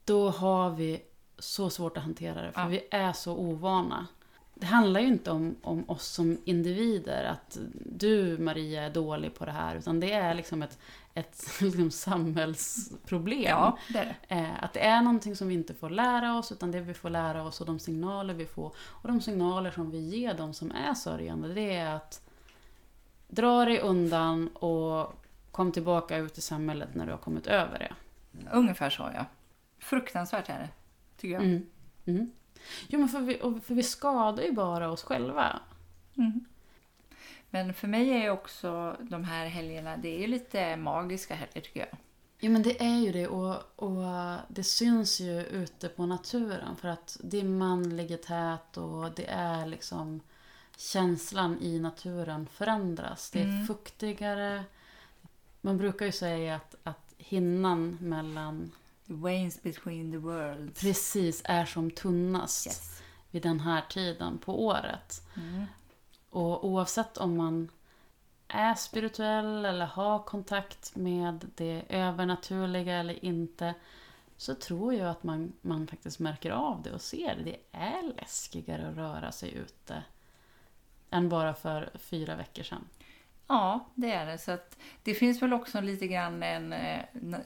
då 0.06 0.30
har 0.30 0.70
vi 0.70 1.02
så 1.40 1.70
svårt 1.70 1.98
att 1.98 2.04
hantera 2.04 2.42
det. 2.42 2.52
För 2.52 2.62
Ja. 2.62 2.68
vi 2.68 2.82
är 2.92 3.14
så 3.14 3.38
ovana. 3.38 4.08
Det 4.60 4.66
handlar 4.66 5.00
ju 5.00 5.08
inte 5.08 5.32
om, 5.32 5.56
om 5.62 5.90
oss 5.90 6.06
som 6.06 6.38
individer, 6.46 7.24
att 7.24 7.58
du 7.86 8.38
Maria 8.38 8.84
är 8.84 8.90
dålig 8.90 9.36
på 9.36 9.46
det 9.46 9.52
här. 9.52 9.76
Utan 9.76 10.00
det 10.00 10.12
är 10.12 10.34
liksom 10.34 10.62
ett, 10.62 10.78
ett 11.14 11.46
liksom 11.62 11.92
samhällsproblem. 11.92 13.42
Ja, 13.42 13.78
det 13.88 14.16
det. 14.28 14.36
Eh, 14.36 14.64
att 14.64 14.74
det 14.74 14.80
är 14.80 15.02
någonting 15.02 15.36
som 15.36 15.48
vi 15.48 15.54
inte 15.54 15.74
får 15.74 15.90
lära 15.90 16.38
oss, 16.38 16.52
utan 16.52 16.72
det 16.72 16.80
vi 16.80 16.94
får 16.94 17.10
lära 17.10 17.44
oss 17.44 17.62
och 17.62 17.68
de 17.68 17.80
signaler 17.80 18.34
vi 18.34 18.46
får. 18.46 18.76
Och 18.78 19.08
de 19.08 19.22
signaler 19.22 19.72
som 19.72 19.92
vi 19.92 20.00
ger 20.00 20.34
de 20.34 20.54
som 20.54 20.72
är 20.72 20.94
sörjande, 20.94 21.54
det 21.54 21.76
är 21.76 21.96
att 21.96 22.22
dra 23.28 23.66
dig 23.66 23.80
undan 23.80 24.48
och 24.48 25.14
kom 25.52 25.72
tillbaka 25.72 26.18
ut 26.18 26.38
i 26.38 26.42
samhället 26.42 26.96
när 26.96 27.06
du 27.06 27.12
har 27.12 27.20
kommit 27.20 27.48
över 27.48 27.80
det. 27.80 27.94
Ungefär 28.52 28.90
så, 28.90 29.10
ja. 29.14 29.26
Fruktansvärt 29.80 30.50
är 30.50 30.60
det, 30.60 30.70
tycker 31.18 31.34
jag. 31.34 31.44
Mm. 31.44 31.66
Mm. 32.06 32.32
Jo, 32.88 33.00
men 33.00 33.10
för 33.10 33.20
vi, 33.22 33.42
och 33.42 33.64
för 33.64 33.76
vi 33.76 33.84
skadar 33.84 34.44
ju 34.44 34.52
bara 34.52 34.92
oss 34.92 35.04
själva. 35.04 35.60
Mm. 36.18 36.46
Men 37.50 37.74
för 37.74 37.88
mig 37.88 38.10
är 38.10 38.24
ju 38.24 38.30
också 38.30 38.98
de 39.00 39.24
här 39.24 39.46
helgerna, 39.48 39.98
det 39.98 40.16
är 40.16 40.20
ju 40.20 40.28
lite 40.28 40.76
magiska 40.78 41.36
helger 41.36 41.62
tycker 41.62 41.80
jag. 41.80 41.98
Jo, 42.40 42.52
men 42.52 42.64
det 42.64 42.82
är 42.84 42.98
ju 43.00 43.12
det 43.12 43.28
och, 43.28 43.56
och 43.76 44.04
det 44.48 44.64
syns 44.64 45.20
ju 45.20 45.44
ute 45.46 45.90
på 45.90 46.06
naturen 46.06 46.76
för 46.76 46.88
att 46.88 47.18
dimman 47.24 47.98
ligger 47.98 48.18
tät 48.18 48.78
och 48.78 49.12
det 49.16 49.26
är 49.30 49.66
liksom 49.66 50.20
känslan 50.78 51.58
i 51.62 51.80
naturen 51.80 52.48
förändras. 52.48 53.32
Det 53.32 53.40
är 53.40 53.46
Mm. 53.46 53.68
fuktigare. 53.68 54.64
Man 55.62 55.78
brukar 55.78 56.06
ju 56.06 56.12
säga 56.12 56.56
att, 56.56 56.76
att 56.84 57.14
hinnan 57.18 57.98
mellan 58.02 58.72
The 59.10 59.16
wanes 59.16 59.62
between 59.64 60.12
the 60.12 60.18
worlds. 60.18 60.82
precis 60.82 61.42
är 61.46 61.66
som 61.66 61.92
tunnast 61.92 62.68
Yes. 62.68 63.02
vid 63.32 63.42
den 63.44 63.60
här 63.60 63.82
tiden 63.90 64.38
på 64.38 64.66
året. 64.66 65.22
Mm. 65.36 65.66
Och 66.30 66.66
oavsett 66.66 67.18
om 67.18 67.38
man 67.38 67.72
är 68.48 68.76
spirituell 68.76 69.66
eller 69.66 69.86
har 69.86 70.20
kontakt 70.20 70.96
med 70.96 71.46
det 71.56 71.84
övernaturliga 71.90 72.94
eller 72.98 73.26
inte 73.26 73.74
så 74.38 74.56
tror 74.56 74.94
jag 74.94 75.10
att 75.10 75.24
man, 75.24 75.54
man 75.62 75.88
faktiskt 75.88 76.20
märker 76.20 76.52
av 76.52 76.82
det 76.82 76.92
och 76.92 77.02
ser 77.02 77.36
det. 77.36 77.44
Det 77.44 77.60
är 77.72 78.14
läskigare 78.16 78.90
att 78.90 78.96
röra 78.98 79.32
sig 79.32 79.54
ute 79.54 80.04
än 81.10 81.30
bara 81.30 81.54
för 81.54 81.90
fyra 81.96 82.36
veckor 82.36 82.64
sedan. 82.64 82.86
Ja, 83.50 83.86
det 83.96 84.12
är 84.12 84.26
det. 84.26 84.38
Så 84.38 84.52
att 84.52 84.78
det 85.04 85.14
finns 85.14 85.42
väl 85.42 85.54
också 85.54 85.82
lite 85.82 86.08
grann 86.08 86.44
en 86.44 86.74
eh, 86.74 87.00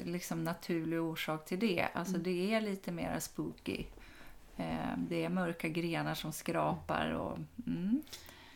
liksom 0.06 0.44
naturlig 0.44 1.02
orsak 1.02 1.46
till 1.46 1.60
det. 1.60 1.88
Alltså 1.94 2.18
det 2.18 2.54
är 2.54 2.62
lite 2.62 2.92
mer 2.92 3.20
spooky. 3.20 3.86
Eh, 4.58 4.98
Det 4.98 5.26
är 5.26 5.30
mörka 5.30 5.68
grenar 5.68 6.14
som 6.16 6.32
skrapar 6.32 7.12
och... 7.12 7.38
Mm. 7.68 8.02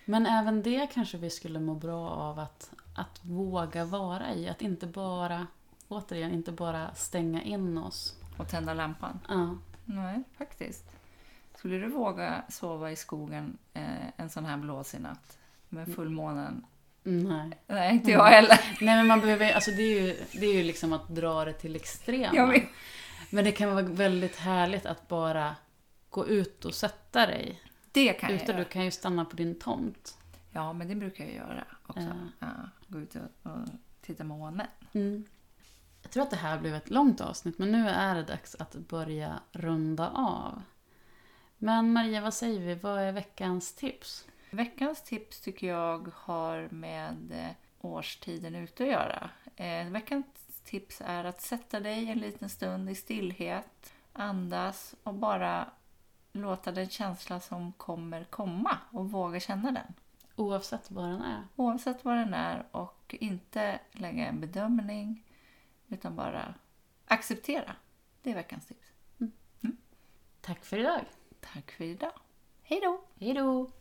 Men 0.06 0.26
även 0.26 0.64
det 0.64 0.88
kanske 0.94 1.18
vi 1.18 1.30
skulle 1.30 1.60
må 1.60 1.76
bra 1.76 2.10
av 2.10 2.40
att, 2.40 2.72
att 2.96 3.26
våga 3.26 3.86
vara 3.86 4.34
i. 4.34 4.50
Att 4.50 4.62
inte 4.62 4.88
bara, 4.88 5.48
återigen, 5.88 6.32
inte 6.32 6.52
bara 6.52 6.96
stänga 6.96 7.42
in 7.44 7.78
oss. 7.78 8.16
och 8.38 8.48
tända 8.50 8.74
lampan. 8.74 9.20
Ja. 9.30 9.58
Nej, 9.86 10.24
faktiskt. 10.38 10.84
Skulle 11.56 11.78
du 11.78 11.88
våga 11.90 12.44
sova 12.50 12.92
i 12.92 12.96
skogen 12.96 13.58
eh, 13.74 14.08
en 14.18 14.30
sån 14.30 14.46
här 14.46 14.58
blåsig 14.58 15.02
natt 15.02 15.38
med 15.70 15.96
fullmånen? 15.96 16.66
Nej. 17.04 17.52
Nej, 17.68 17.94
inte 17.94 18.12
jag 18.12 18.26
heller. 18.26 18.60
Nej 18.82 18.96
men 18.96 19.08
man 19.08 19.20
behöver, 19.22 19.54
alltså 19.54 19.72
det 19.72 19.82
är 19.82 20.02
ju, 20.02 20.18
det 20.32 20.46
är 20.46 20.54
ju 20.54 20.64
liksom 20.64 20.94
att 20.94 21.08
dra 21.08 21.46
det 21.46 21.54
till 21.54 21.76
extremen. 21.76 22.36
Jag 22.36 22.48
vet. 22.48 22.64
Men 23.30 23.44
det 23.44 23.52
kan 23.52 23.70
vara 23.76 23.82
väldigt 23.86 24.36
härligt 24.36 24.86
att 24.86 25.08
bara 25.08 25.56
gå 26.10 26.28
ut 26.28 26.66
och 26.66 26.74
sätta 26.74 27.26
dig. 27.26 27.62
Det 27.92 28.14
kan 28.14 28.30
jag 28.30 28.42
Ute, 28.42 28.52
göra. 28.52 28.58
du 28.64 28.66
kan 28.66 28.86
ju 28.86 28.92
stanna 28.92 29.26
på 29.26 29.36
din 29.36 29.60
tomt. 29.60 30.18
Ja, 30.52 30.74
men 30.74 30.88
det 30.88 30.96
brukar 30.96 31.26
jag 31.26 31.34
göra 31.34 31.64
också. 31.88 32.02
Ja. 32.40 32.48
Ja, 32.48 32.70
gå 32.88 33.00
ut 33.00 33.16
och, 33.16 33.52
och 33.52 33.68
titta 34.02 34.24
på 34.24 34.28
månen. 34.30 34.68
Mm. 34.94 35.26
Jag 36.02 36.12
tror 36.12 36.24
att 36.24 36.30
det 36.30 36.36
här 36.38 36.60
blev 36.60 36.76
ett 36.76 36.90
långt 36.90 37.22
avsnitt 37.22 37.58
men 37.58 37.72
nu 37.72 37.90
är 37.90 38.16
det 38.16 38.24
dags 38.24 38.56
att 38.60 38.76
börja 38.76 39.40
runda 39.52 40.10
av. 40.10 40.62
Men 41.58 41.94
Maria, 41.94 42.22
vad 42.22 42.34
säger 42.34 42.60
vi? 42.60 42.76
Vad 42.76 43.02
är 43.02 43.12
veckans 43.12 43.74
tips? 43.76 44.26
Veckans 44.50 45.04
tips 45.04 45.42
tycker 45.42 45.68
jag 45.68 46.12
har 46.16 46.68
med 46.72 47.32
eh, 47.32 47.56
årstiden 47.82 48.56
ute 48.56 48.84
att 48.84 48.90
göra. 48.90 49.30
Eh, 49.56 49.90
veckans 49.90 50.26
tips 50.64 51.02
är 51.06 51.24
att 51.24 51.42
sätta 51.42 51.80
dig 51.80 52.10
en 52.10 52.20
liten 52.20 52.50
stund 52.50 52.90
i 52.90 52.96
stillhet, 52.96 53.94
andas 54.14 54.96
och 55.04 55.14
bara 55.14 55.70
låta 56.32 56.72
den 56.72 56.90
känsla 56.90 57.40
som 57.40 57.74
kommer 57.74 58.24
komma 58.24 58.78
och 58.92 59.12
våga 59.12 59.40
känna 59.40 59.72
den. 59.72 59.94
Oavsett 60.36 60.92
vad 60.92 61.06
den 61.06 61.22
är. 61.22 61.48
Oavsett 61.56 62.06
vad 62.06 62.16
den 62.16 62.34
är 62.34 62.66
och 62.72 63.16
inte 63.20 63.80
lägga 63.92 64.26
en 64.26 64.40
bedömning 64.42 65.24
utan 65.88 66.16
bara 66.16 66.54
acceptera. 67.06 67.76
Det 68.22 68.32
är 68.32 68.36
veckans 68.36 68.66
tips. 68.66 68.88
Tack 70.42 70.66
för 70.66 70.80
idag. 70.80 71.02
Tack 71.40 71.72
för 71.72 71.84
idag. 71.84 72.12
Hej 72.64 72.80
då! 72.82 73.02
Hej 73.20 73.34
då! 73.34 73.72